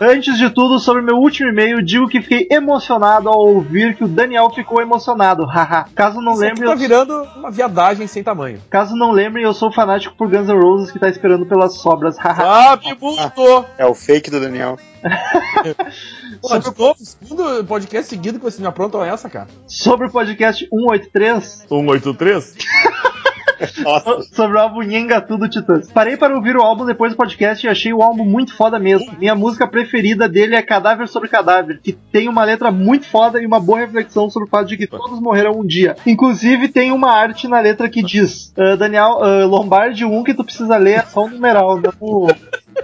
[0.00, 4.08] Antes de tudo, sobre meu último e-mail, digo que fiquei emocionado ao ouvir que o
[4.08, 5.46] Daniel ficou emocionado.
[5.46, 5.86] Haha.
[5.94, 6.76] Caso não Isso aqui lembre, tá eu...
[6.78, 8.60] virando uma viadagem sem tamanho.
[8.68, 12.18] caso não lembrem, eu sou fanático por Guns N' Roses que tá esperando pelas sobras.
[12.18, 12.72] Haha.
[12.72, 13.64] Ah, Bibuto!
[13.78, 14.76] É o fake do Daniel.
[16.60, 19.48] De novo, segundo podcast seguido que vocês me aprontam essa, cara.
[19.66, 22.56] Sobre o podcast 183, 183?
[23.84, 24.22] Nossa.
[24.32, 25.90] sobre o álbum Nhenga do Titãs.
[25.90, 29.12] Parei para ouvir o álbum depois do podcast e achei o álbum muito foda mesmo.
[29.18, 33.46] Minha música preferida dele é Cadáver sobre Cadáver, que tem uma letra muito foda e
[33.46, 35.96] uma boa reflexão sobre o fato de que todos morrerão um dia.
[36.06, 40.44] Inclusive tem uma arte na letra que diz: ah, Daniel, ah, Lombardi 1 que tu
[40.44, 42.28] precisa ler é só o numeral, não o.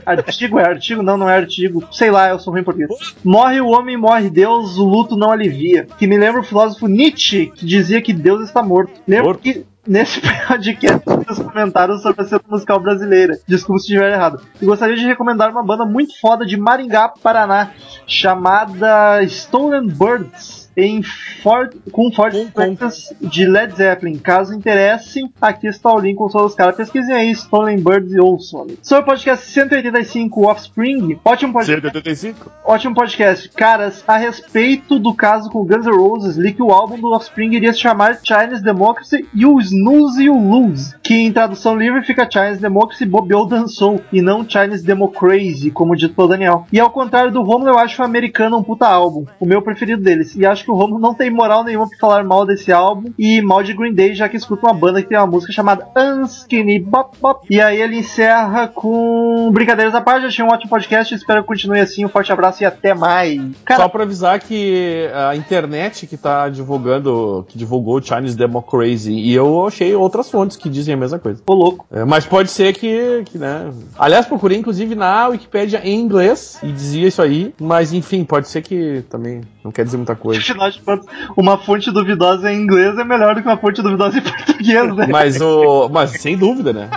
[0.07, 1.03] Artigo é artigo?
[1.03, 1.83] Não, não é artigo.
[1.91, 2.91] Sei lá, eu sou ruim em português.
[3.25, 5.89] Morre o homem, morre Deus, o luto não alivia.
[5.99, 8.93] Que me lembra o filósofo Nietzsche, que dizia que Deus está morto.
[9.07, 9.43] Lembro Morto?
[9.43, 13.39] que nesse podcast vocês comentaram sobre a cena musical brasileira.
[13.47, 14.41] Desculpa se estiver errado.
[14.61, 17.73] E gostaria de recomendar uma banda muito foda de Maringá, Paraná,
[18.07, 20.66] chamada Stolen Birds.
[20.77, 24.19] Em for, com fortes Com- influências de Led Zeppelin.
[24.19, 26.77] Caso interesse, aqui está o link com os caras.
[26.77, 28.67] Pesquisem aí Stolen Birds e ouçam.
[28.83, 31.81] Sobre o podcast 185 Offspring, ótimo podcast.
[31.81, 32.53] 185?
[32.65, 33.49] Ótimo podcast.
[33.51, 37.55] Caras, a respeito do caso com Guns N' Roses, li que o álbum do Offspring
[37.55, 40.95] iria se chamar Chinese Democracy e o Snooze e o Lose.
[41.03, 46.15] que em tradução livre fica Chinese Democracy bobeou dançou, e não Chinese Democracy, como dito
[46.15, 46.67] pelo Daniel.
[46.73, 50.03] E ao contrário do Romulo, eu acho o americano um puta álbum, o meu preferido
[50.03, 50.35] deles.
[50.37, 53.41] E acho que o Romulo não tem moral nenhuma pra falar mal desse álbum e
[53.41, 56.81] mal de Green Day, já que escuta uma banda que tem uma música chamada Unskinny
[56.81, 57.47] Bop Bop.
[57.49, 60.27] E aí ele encerra com brincadeiras à parte.
[60.27, 62.05] Achei um ótimo podcast, espero que continue assim.
[62.05, 63.41] Um forte abraço e até mais.
[63.65, 69.13] Cara, Só pra avisar que a internet que tá divulgando, que divulgou o Chinese Democracy,
[69.13, 71.41] e eu achei outras fontes que dizem a mesma coisa.
[71.47, 71.87] ô louco.
[71.93, 73.71] É, mas pode ser que, que, né?
[73.97, 78.63] Aliás, procurei inclusive na Wikipédia em inglês e dizia isso aí, mas enfim, pode ser
[78.63, 80.41] que também não quer dizer muita coisa.
[80.41, 81.07] Afinal de contas,
[81.37, 85.07] uma fonte duvidosa em inglês é melhor do que uma fonte duvidosa em português, né?
[85.11, 85.89] Mas o.
[85.89, 86.89] Mas sem dúvida, né?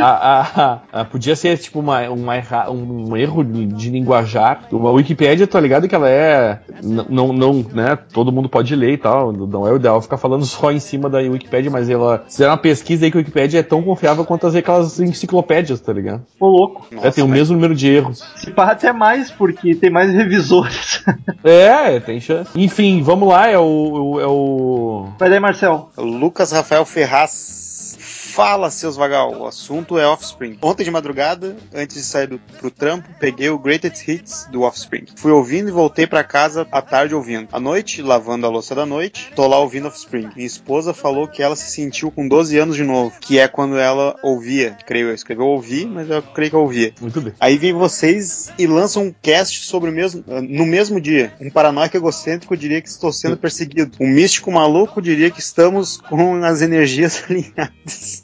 [0.00, 4.60] A, a- a- podia ser tipo uma, uma erra- um erro de linguajar.
[4.72, 6.60] A Wikipédia, tá ligado que ela é.
[6.82, 7.96] Não, não, né?
[8.12, 9.32] Todo mundo pode ler e tal.
[9.32, 12.24] Não é o ideal ficar falando só em cima da Wikipédia, mas ela.
[12.28, 15.92] Fizeram uma pesquisa aí que a Wikipédia é tão confiável quanto as aquelas enciclopédias, tá
[15.92, 16.22] ligado?
[16.40, 16.86] Ô louco.
[17.02, 18.24] é, tem o mesmo número de erros.
[18.36, 21.02] Se pá até mais, porque tem mais revisores.
[21.42, 22.50] É, tem chance.
[22.54, 24.20] Enfim, vamos lá, é o.
[24.20, 25.08] É o.
[25.18, 25.90] Vai daí, Marcel.
[25.96, 27.54] Lucas Rafael Ferraz.
[28.34, 29.42] Fala, seus vagal.
[29.42, 30.58] O assunto é Offspring.
[30.60, 35.06] Ontem de madrugada, antes de sair do, pro trampo, peguei o Greatest Hits do Offspring.
[35.14, 37.46] Fui ouvindo e voltei pra casa à tarde ouvindo.
[37.52, 40.30] À noite, lavando a louça da noite, tô lá ouvindo Offspring.
[40.34, 43.78] Minha esposa falou que ela se sentiu com 12 anos de novo, que é quando
[43.78, 44.76] ela ouvia.
[44.84, 46.92] Creio eu, escreveu ouvir, mas eu creio que eu ouvia.
[47.00, 47.34] Muito bem.
[47.38, 51.32] Aí vem vocês e lançam um cast sobre o mesmo, no mesmo dia.
[51.40, 53.96] Um paranoico egocêntrico diria que estou sendo perseguido.
[54.00, 58.23] Um místico maluco diria que estamos com as energias alinhadas.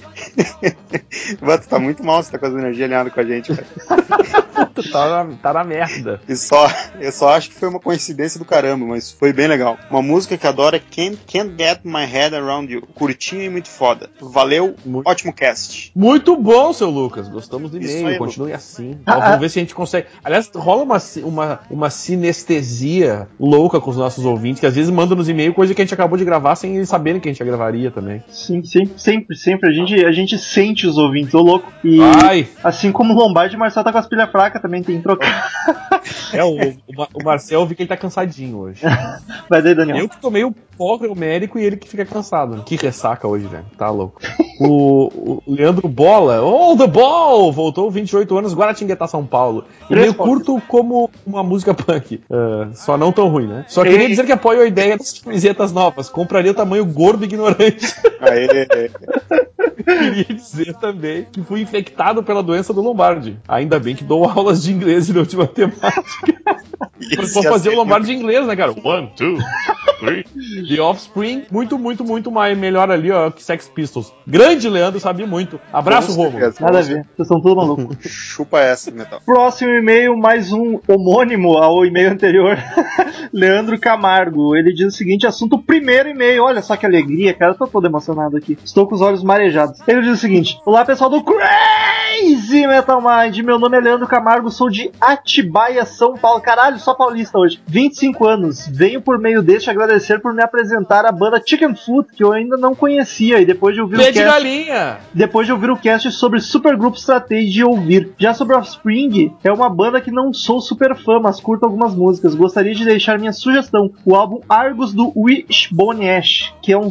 [1.41, 3.67] Bato, tá muito mal você tá com as energias alinhadas com a gente, velho.
[4.91, 6.21] Tá na, tá na merda.
[6.27, 6.69] E só,
[6.99, 9.77] eu só acho que foi uma coincidência do caramba, mas foi bem legal.
[9.89, 12.81] Uma música que adoro é Can't, Can't Get My Head Around You.
[12.93, 14.09] Curtinho e muito foda.
[14.19, 15.91] Valeu, Muito- ótimo cast.
[15.95, 17.27] Muito bom, seu Lucas.
[17.27, 18.07] Gostamos do e-mail.
[18.07, 18.99] aí, Continue assim.
[19.05, 19.37] Ah, Ó, vamos ah.
[19.37, 20.07] ver se a gente consegue.
[20.23, 25.17] Aliás, rola uma, uma, uma sinestesia louca com os nossos ouvintes, que às vezes mandam
[25.17, 27.43] nos e-mails coisa que a gente acabou de gravar sem eles saberem que a gente
[27.43, 28.23] gravaria também.
[28.29, 29.69] Sim, sempre, sempre, sempre.
[29.69, 31.71] A gente, a gente sente os ouvintes, ô louco.
[31.83, 32.47] E Ai!
[32.63, 35.51] assim como o Lombardi, o Marcel tá com as pilhas fracas também, tem que trocar.
[36.33, 38.81] É, o, o, o Marcel, eu vi que ele tá cansadinho hoje.
[39.49, 39.97] Vai daí, Daniel.
[39.97, 42.55] Eu que tomei o porra homérico e ele que fica cansado.
[42.55, 42.63] né?
[42.65, 43.65] Que ressaca hoje, velho.
[43.77, 44.19] Tá louco.
[44.59, 47.51] O, o Leandro Bola, oh, The Ball!
[47.51, 49.65] Voltou 28 anos, Guaratinguetá, São Paulo.
[49.87, 52.21] E meio curto como uma música punk.
[52.31, 53.63] Ah, só não tão ruim, né?
[53.67, 54.07] Só queria Ei.
[54.07, 56.09] dizer que apoio a ideia das camisetas novas.
[56.09, 57.85] Compraria o tamanho gordo e ignorante.
[58.19, 58.89] Aê,
[59.83, 63.37] queria dizer também que fui infectado pela doença do Lombardi.
[63.47, 66.01] Ainda bem que dou aulas de inglês e não de matemática.
[67.33, 68.71] Vou fazer o Lombardi de inglês, né, cara?
[68.83, 69.37] One, two,
[69.99, 70.25] three.
[70.71, 74.13] The Offspring, muito, muito, muito mais melhor ali, ó, que Sex Pistols.
[74.25, 75.59] Grande Leandro, sabia muito.
[75.73, 76.55] Abraço, certeza.
[76.61, 77.97] Nada a ver, vocês são tudo malucos.
[78.07, 79.19] Chupa essa, Metal.
[79.25, 82.57] Próximo e-mail, mais um homônimo ao e-mail anterior.
[83.33, 84.55] Leandro Camargo.
[84.55, 86.43] Ele diz o seguinte: assunto primeiro e-mail.
[86.43, 87.51] Olha só que alegria, cara.
[87.51, 88.57] Eu tô todo emocionado aqui.
[88.63, 89.81] Estou com os olhos marejados.
[89.85, 93.37] Ele diz o seguinte: Olá, pessoal do Crazy Metal Mind.
[93.39, 96.39] Meu nome é Leandro Camargo, sou de Atibaia, São Paulo.
[96.39, 97.61] Caralho, só paulista hoje.
[97.67, 98.67] 25 anos.
[98.67, 102.57] Venho por meio deste agradecer por me apresentar a banda Chicken Foot, que eu ainda
[102.57, 103.39] não conhecia.
[103.39, 104.97] E depois de ouvir Pé o cast galinha!
[105.13, 108.13] depois de ouvir o cast sobre supergrupos tratei de ouvir.
[108.17, 112.35] Já sobre Offspring, é uma banda que não sou super fã, mas curto algumas músicas.
[112.35, 116.89] Gostaria de deixar minha sugestão, o álbum Argus do Wishbone Ash, que é um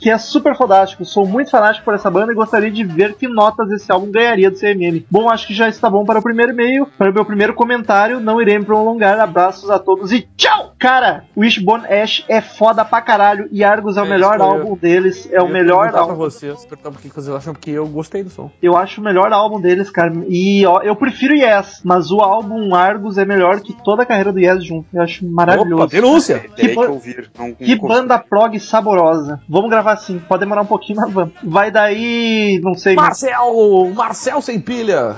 [0.00, 1.04] que é super fodástico.
[1.04, 4.50] Sou muito fanático por essa banda e gostaria de ver que notas esse álbum ganharia
[4.50, 5.04] do CMM.
[5.10, 8.20] Bom, acho que já está bom para o primeiro e-mail, para o meu primeiro comentário.
[8.20, 9.18] Não irei me prolongar.
[9.18, 10.74] Abraços a todos e tchau!
[10.78, 14.50] Cara, Wishbone Ash é foda pra caralho e Argus é o É, melhor foi eu.
[14.50, 15.28] álbum deles.
[15.32, 16.06] É Eu o melhor álbum.
[16.06, 18.50] pra vocês, perguntar por que vocês acham, porque eu gostei do som.
[18.62, 20.12] Eu acho o melhor álbum deles, cara.
[20.28, 24.32] E ó, eu prefiro Yes, mas o álbum Argus é melhor que toda a carreira
[24.32, 24.86] do Yes junto.
[24.92, 25.82] Eu acho maravilhoso.
[25.82, 26.38] Opa, denúncia!
[26.54, 27.30] Que ba- ouvir.
[27.38, 29.40] Não, Que não banda prog saborosa.
[29.48, 30.18] Vamos gravar assim.
[30.18, 31.34] Pode demorar um pouquinho, mas vamos.
[31.42, 32.94] Vai daí, não sei.
[32.94, 33.92] Marcel!
[33.94, 35.16] Marcel sem pilha!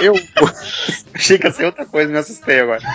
[0.00, 0.14] Eu
[1.14, 2.80] achei que ia ser outra coisa, me assustei agora.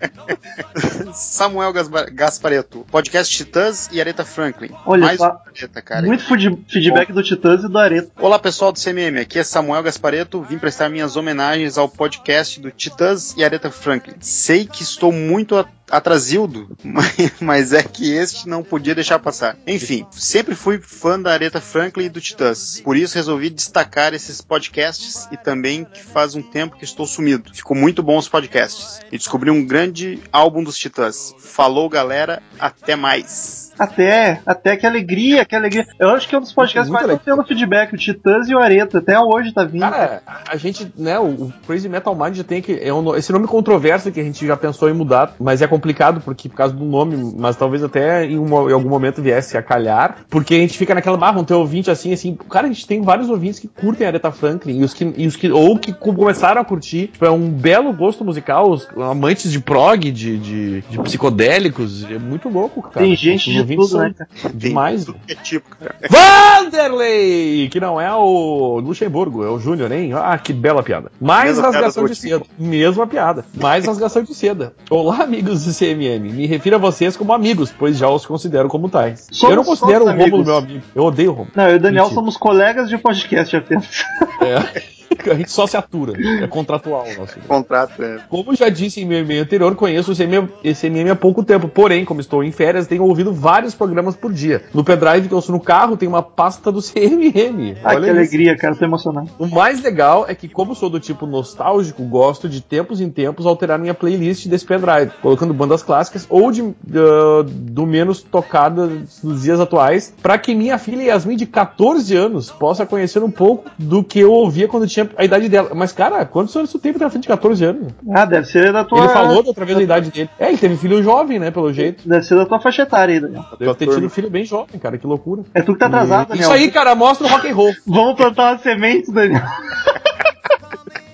[1.14, 4.70] Samuel Gaspa- Gaspareto, podcast Titãs e Aretha Franklin.
[4.86, 6.06] Olha Mais Aretha, cara.
[6.06, 8.10] Muito feed- feedback do Titãs e do Areto.
[8.18, 12.70] Olá pessoal do CMM, aqui é Samuel Gaspareto, vim prestar minhas homenagens ao podcast do
[12.70, 14.14] Titãs e Aretha Franklin.
[14.20, 15.56] Sei que estou muito
[15.90, 19.56] atrasildo, mas, mas é que este não podia deixar passar.
[19.66, 24.40] Enfim, sempre fui fã da Aretha Franklin e do Titãs, por isso resolvi destacar esses
[24.40, 27.52] podcasts e também que faz um tempo que estou sumido.
[27.52, 29.89] Ficou muito bom os podcasts e descobri um grande
[30.32, 31.34] álbum dos Titãs.
[31.38, 33.69] Falou galera, até mais.
[33.80, 35.86] Até, até que alegria, que alegria.
[35.98, 38.58] Eu acho que é um dos podcasts mais estão tendo feedback, o Titãs e o
[38.58, 38.98] Areta.
[38.98, 39.80] Até hoje tá vindo.
[39.80, 42.78] Cara, a gente, né, o, Crazy Metal Mind já tem que.
[42.80, 46.20] É um, esse nome controverso que a gente já pensou em mudar, mas é complicado
[46.20, 49.62] porque por causa do nome, mas talvez até em, uma- em algum momento viesse a
[49.62, 52.36] calhar, porque a gente fica naquela barra, um ter ouvinte assim, assim.
[52.50, 55.26] Cara, a gente tem vários ouvintes que curtem a Aretha Franklin, e os que, e
[55.26, 58.86] os que ou que co- começaram a curtir, tipo, é um belo gosto musical, os
[58.96, 63.06] amantes de prog, de, de, de psicodélicos, é muito louco, cara.
[63.06, 64.54] Tem gente de ouvintes tudo, são né, cara?
[64.54, 65.06] Demais.
[65.28, 65.94] É tipo, cara.
[66.08, 67.68] Vanderlei!
[67.68, 70.12] Que não é o Luxemburgo, é o Júnior, hein?
[70.14, 71.10] Ah, que bela piada.
[71.20, 72.44] Mais Mesma rasgação piada de seda.
[72.58, 73.44] Mesma piada.
[73.54, 74.72] Mais rasgação de seda.
[74.88, 76.32] Olá, amigos do CMM.
[76.32, 79.26] Me refiro a vocês como amigos, pois já os considero como tais.
[79.30, 80.46] Somos eu não considero o amigos.
[80.46, 80.84] meu amigo.
[80.94, 81.52] Eu odeio o Rômulo.
[81.54, 82.20] Não, eu e o Daniel Mentira.
[82.20, 84.04] somos colegas de podcast apenas.
[84.40, 84.99] É.
[85.30, 86.14] A gente só se atura.
[86.42, 87.38] É contratual o nosso.
[87.40, 88.20] Contrato, é.
[88.28, 91.68] Como já disse em meu e-mail anterior, conheço o CMM, esse CMM há pouco tempo.
[91.68, 94.62] Porém, como estou em férias, tenho ouvido vários programas por dia.
[94.72, 97.76] No pendrive que eu uso no carro, tem uma pasta do CMM.
[97.82, 98.10] Ah, que isso.
[98.10, 99.28] alegria, cara, tô emocionado.
[99.38, 103.46] O mais legal é que, como sou do tipo nostálgico, gosto de tempos em tempos
[103.46, 109.42] alterar minha playlist desse pendrive, colocando bandas clássicas ou de, ah, do menos tocadas nos
[109.42, 114.02] dias atuais, para que minha filha Yasmin, de 14 anos, possa conhecer um pouco do
[114.02, 115.70] que eu ouvia quando tinha a idade dela.
[115.74, 117.92] Mas, cara, quantos anos tu tem pra ter uma filha de 14 anos?
[118.12, 118.98] Ah, deve ser da tua.
[118.98, 120.30] Ele falou da outra vez a idade dele.
[120.38, 122.08] É, ele teve filho jovem, né, pelo jeito.
[122.08, 123.44] Deve ser da tua faixa etária aí, Daniel.
[123.58, 125.42] Deve ter tido filho bem jovem, cara, que loucura.
[125.54, 126.44] É tu que tá atrasado, Daniel.
[126.44, 127.72] Isso aí, cara, mostra o rock and roll.
[127.86, 129.42] Vamos plantar uma semente, Daniel.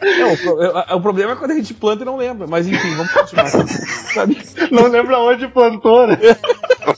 [0.01, 2.47] Não, o, pro- é- o problema é quando a gente planta e não lembra.
[2.47, 3.47] Mas enfim, vamos continuar.
[4.14, 4.38] Sabe?
[4.70, 6.16] Não lembra onde plantou, né?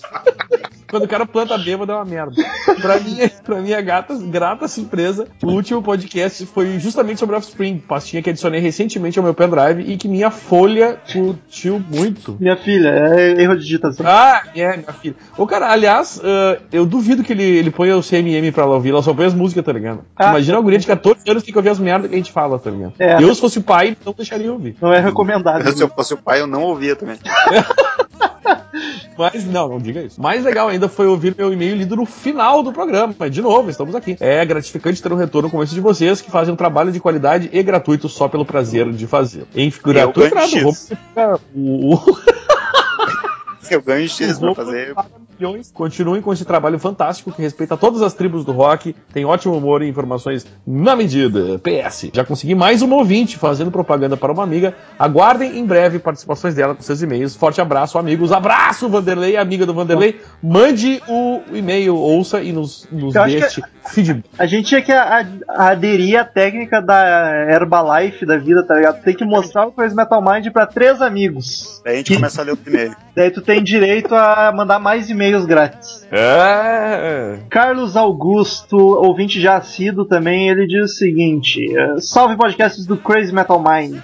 [0.91, 2.33] Quando o cara planta bêbado é uma merda.
[2.81, 8.23] Pra minha, pra minha gata, grata surpresa, o último podcast foi justamente sobre Offspring, pastinha
[8.23, 12.39] que adicionei recentemente ao meu pendrive e que minha folha curtiu muito.
[12.41, 14.07] Minha filha, é erro de digitação.
[14.09, 15.15] Ah, é, minha filha.
[15.37, 18.89] Ô, cara, aliás, ah, eu duvido que ele, ele ponha o CMM pra ela ouvir,
[18.89, 20.07] ela só põe as músicas, tá ligado?
[20.17, 20.31] Ah.
[20.31, 22.59] Imagina a guria de 14 anos tem que ouvir as merdas que a gente fala,
[22.59, 22.88] tá ligado?
[22.99, 23.23] É.
[23.23, 24.77] Eu, se fosse o pai, não deixaria ouvir.
[24.81, 25.69] Não é recomendado.
[25.77, 27.19] Se eu fosse o pai, eu não ouvia também.
[29.17, 30.21] Mas não, não diga isso.
[30.21, 33.13] Mais legal ainda foi ouvir meu e-mail lido no final do programa.
[33.19, 34.17] Mas, de novo, estamos aqui.
[34.21, 37.51] É gratificante ter um retorno como esse de vocês que fazem um trabalho de qualidade
[37.53, 39.47] e gratuito só pelo prazer de fazer.
[39.55, 40.37] Em gratuito
[41.55, 42.19] o, o,
[43.71, 44.95] Eu ganho X pra fazer.
[45.39, 45.71] Milhões.
[45.73, 49.83] Continuem com esse trabalho fantástico que respeita todas as tribos do rock, tem ótimo humor
[49.83, 51.59] e informações na medida.
[51.59, 52.11] PS.
[52.13, 54.75] Já consegui mais um ouvinte fazendo propaganda para uma amiga.
[54.99, 57.37] Aguardem em breve participações dela com seus e-mails.
[57.37, 58.33] Forte abraço, amigos.
[58.33, 60.21] Abraço, Vanderlei, amiga do Vanderlei.
[60.43, 64.25] Mande o e-mail, ouça e nos, nos deixe feedback.
[64.39, 69.03] A gente tinha que aderir à técnica da Herbalife da vida, tá ligado?
[69.03, 71.81] Tem que mostrar o Crazy Metal Mind pra três amigos.
[71.85, 72.97] Daí a gente começa a ler o e-mail.
[73.15, 76.07] Daí tu tem direito a mandar mais e-mails grátis.
[76.11, 77.39] É.
[77.51, 83.33] Carlos Augusto, ouvinte já assíduo também, ele diz o seguinte: eh, Salve podcasts do Crazy
[83.33, 84.01] Metal Mind.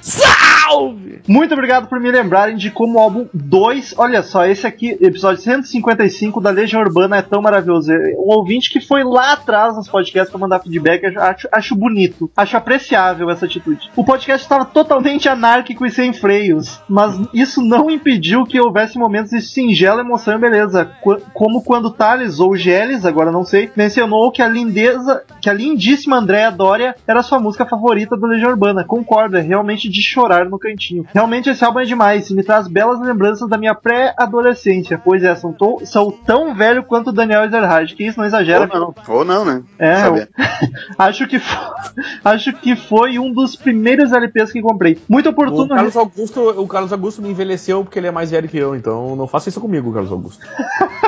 [0.64, 1.20] Salve!
[1.28, 5.42] Muito obrigado por me lembrarem de como o álbum 2, olha só, esse aqui, episódio
[5.42, 7.92] 155 da Legião Urbana é tão maravilhoso.
[7.92, 12.56] Um ouvinte que foi lá atrás nos podcasts pra mandar feedback, acho- acho, bonito, acho
[12.56, 13.90] apreciável essa atitude.
[13.96, 19.30] O podcast estava totalmente anárquico e sem freios, mas isso não impediu que houvesse momentos
[19.30, 20.90] de singela emoção e beleza,
[21.32, 26.16] como quando Thales ou Geles, agora não sei, mencionou que a lindeza, que a lindíssima
[26.18, 28.84] Andréa Doria era sua música favorita do Legião Urbana.
[28.84, 31.04] Concordo, é realmente de chorar no cantinho.
[31.12, 35.00] Realmente esse álbum é demais, me traz belas lembranças da minha pré-adolescência.
[35.02, 38.68] Pois é, são, to- são tão velho quanto o Daniel Ezerhard, que isso não exagera.
[38.72, 39.62] Ou não, ou não, né?
[39.78, 40.28] É, Saber.
[40.98, 41.58] acho que foi,
[42.24, 44.98] acho que foi um dos primeiros LPs que comprei.
[45.08, 45.68] Muito O oportuno.
[45.68, 49.14] Carlos, Augusto, o Carlos Augusto me envelheceu porque ele é mais velho que eu, então
[49.16, 50.44] não faça isso comigo, Carlos Augusto.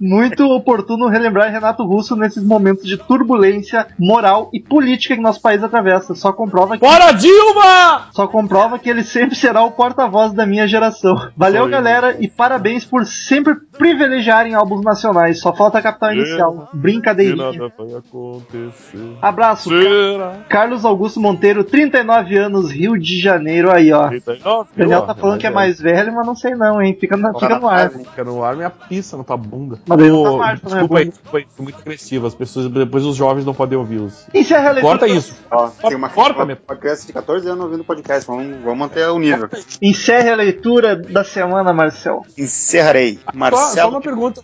[0.00, 5.62] Muito oportuno relembrar Renato Russo nesses momentos de turbulência moral e política que nosso país
[5.62, 6.14] atravessa.
[6.14, 8.06] Só comprova que, Bora, Dilma!
[8.12, 11.16] só comprova que ele sempre será o porta-voz da minha geração.
[11.36, 11.70] Valeu, Foi.
[11.70, 15.40] galera, e parabéns por sempre privilegiarem álbuns nacionais.
[15.40, 16.68] Só falta a capital inicial.
[16.72, 17.52] Brincadeirinha.
[17.76, 19.16] vai acontecer.
[19.20, 20.36] Abraço, Será?
[20.48, 23.70] Carlos Augusto Monteiro, 39 anos, Rio de Janeiro.
[23.70, 24.08] Aí, ó.
[24.08, 26.96] O Daniel tá falando que é mais velho, mas não sei não, hein?
[26.98, 27.90] Fica, na- fica no ar.
[27.90, 29.78] Fica no ar, minha pista na tua bunda.
[29.86, 31.10] Mas daí não tá mais, né, desculpa aí, bunda?
[31.16, 32.26] desculpa aí, foi muito agressivo.
[32.26, 34.26] As pessoas, depois os jovens não podem ouvir os.
[34.34, 34.98] Encerra a leitura.
[34.98, 35.34] Corta isso.
[35.50, 36.56] Ó, tem uma, Corta, uma, meu.
[36.68, 38.26] uma criança de 14 anos ouvindo podcast.
[38.26, 39.48] Vamos, vamos manter o nível.
[39.82, 42.22] Encerre a leitura da semana, Marcel.
[42.36, 43.14] Encerrarei.
[43.14, 43.90] Só, só Marcelo.
[43.90, 44.42] uma pergunta.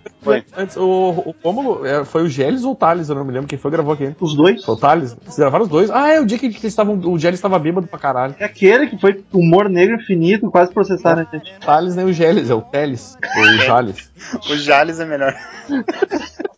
[0.56, 3.08] Antes, o, o Rômulo, é, foi o Gélis ou o Thales?
[3.08, 4.14] Eu não me lembro quem foi que gravou aqui.
[4.20, 4.64] Os dois.
[4.64, 5.14] Foi o Thales?
[5.22, 5.90] Vocês gravaram os dois?
[5.90, 6.98] Ah, é o dia que eles estavam.
[6.98, 8.34] O Gélis estava bêbado pra caralho.
[8.38, 11.54] É aquele que foi humor negro infinito, quase processaram a gente.
[11.56, 13.16] O Thales nem o Gélis, é o Teles.
[13.36, 14.10] Ou o Jales.
[14.50, 15.34] O Jales é melhor.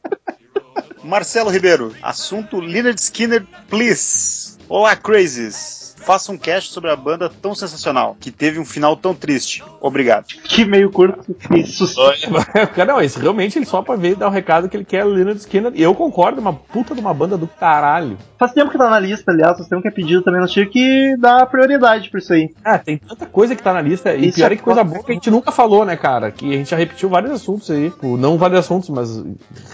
[1.04, 4.56] Marcelo Ribeiro, assunto Leonard Skinner, please.
[4.68, 5.85] Olá, crazies.
[6.06, 9.64] Faça um cast sobre a banda tão sensacional, que teve um final tão triste.
[9.80, 10.26] Obrigado.
[10.44, 11.34] Que meio curto.
[11.52, 11.84] Isso.
[12.76, 15.04] Cara, não, esse realmente ele só pra ver e dar o recado que ele quer
[15.04, 15.72] o Leonard Skinner.
[15.74, 18.16] E eu concordo, uma puta de uma banda do caralho.
[18.38, 20.40] Faz tempo que tá na lista, aliás, faz tempo que é pedido também.
[20.40, 22.54] Nós tinha que dar prioridade pra isso aí.
[22.64, 24.14] Ah, tem tanta coisa que tá na lista.
[24.14, 26.30] E Isso pior é é que coisa boa que a gente nunca falou, né, cara?
[26.30, 27.90] Que a gente já repetiu vários assuntos aí.
[27.90, 29.24] Tipo, não vários assuntos, mas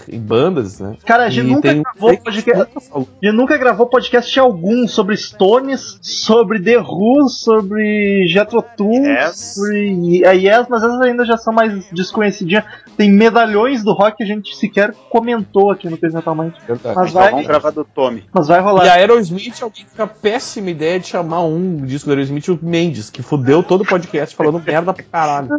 [0.09, 0.95] em bandas, né?
[1.05, 2.77] Cara, a gente E nunca um gravou podcast.
[2.91, 9.55] A gente nunca gravou podcast algum sobre Stones, sobre The Who, sobre Jethro Tull, Yes.
[9.55, 12.63] sobre a Yes, mas essas ainda já são mais desconhecidinhas.
[12.95, 16.53] Tem medalhões do rock que a gente sequer comentou aqui no Crazy Metal Mind.
[16.67, 16.95] Verdade.
[16.95, 18.23] Mas Então vai, vamos gravar do Tommy.
[18.33, 18.85] mas vai E rolar.
[18.87, 23.21] a Aerosmith, alguém fica péssima ideia de chamar um disco da Aerosmith o Mendes, que
[23.21, 25.49] fudeu todo o podcast falando merda pra caralho.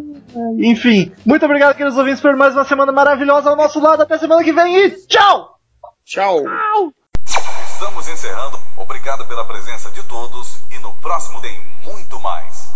[0.58, 4.02] Enfim, muito obrigado, queridos ouvintes, por mais uma semana maravilhosa ao nosso lado.
[4.02, 5.58] Até semana que vem e tchau!
[6.06, 6.42] Tchau.
[7.26, 8.63] Estamos encerrando.
[8.76, 12.63] Obrigado pela presença de todos e no próximo tem muito mais.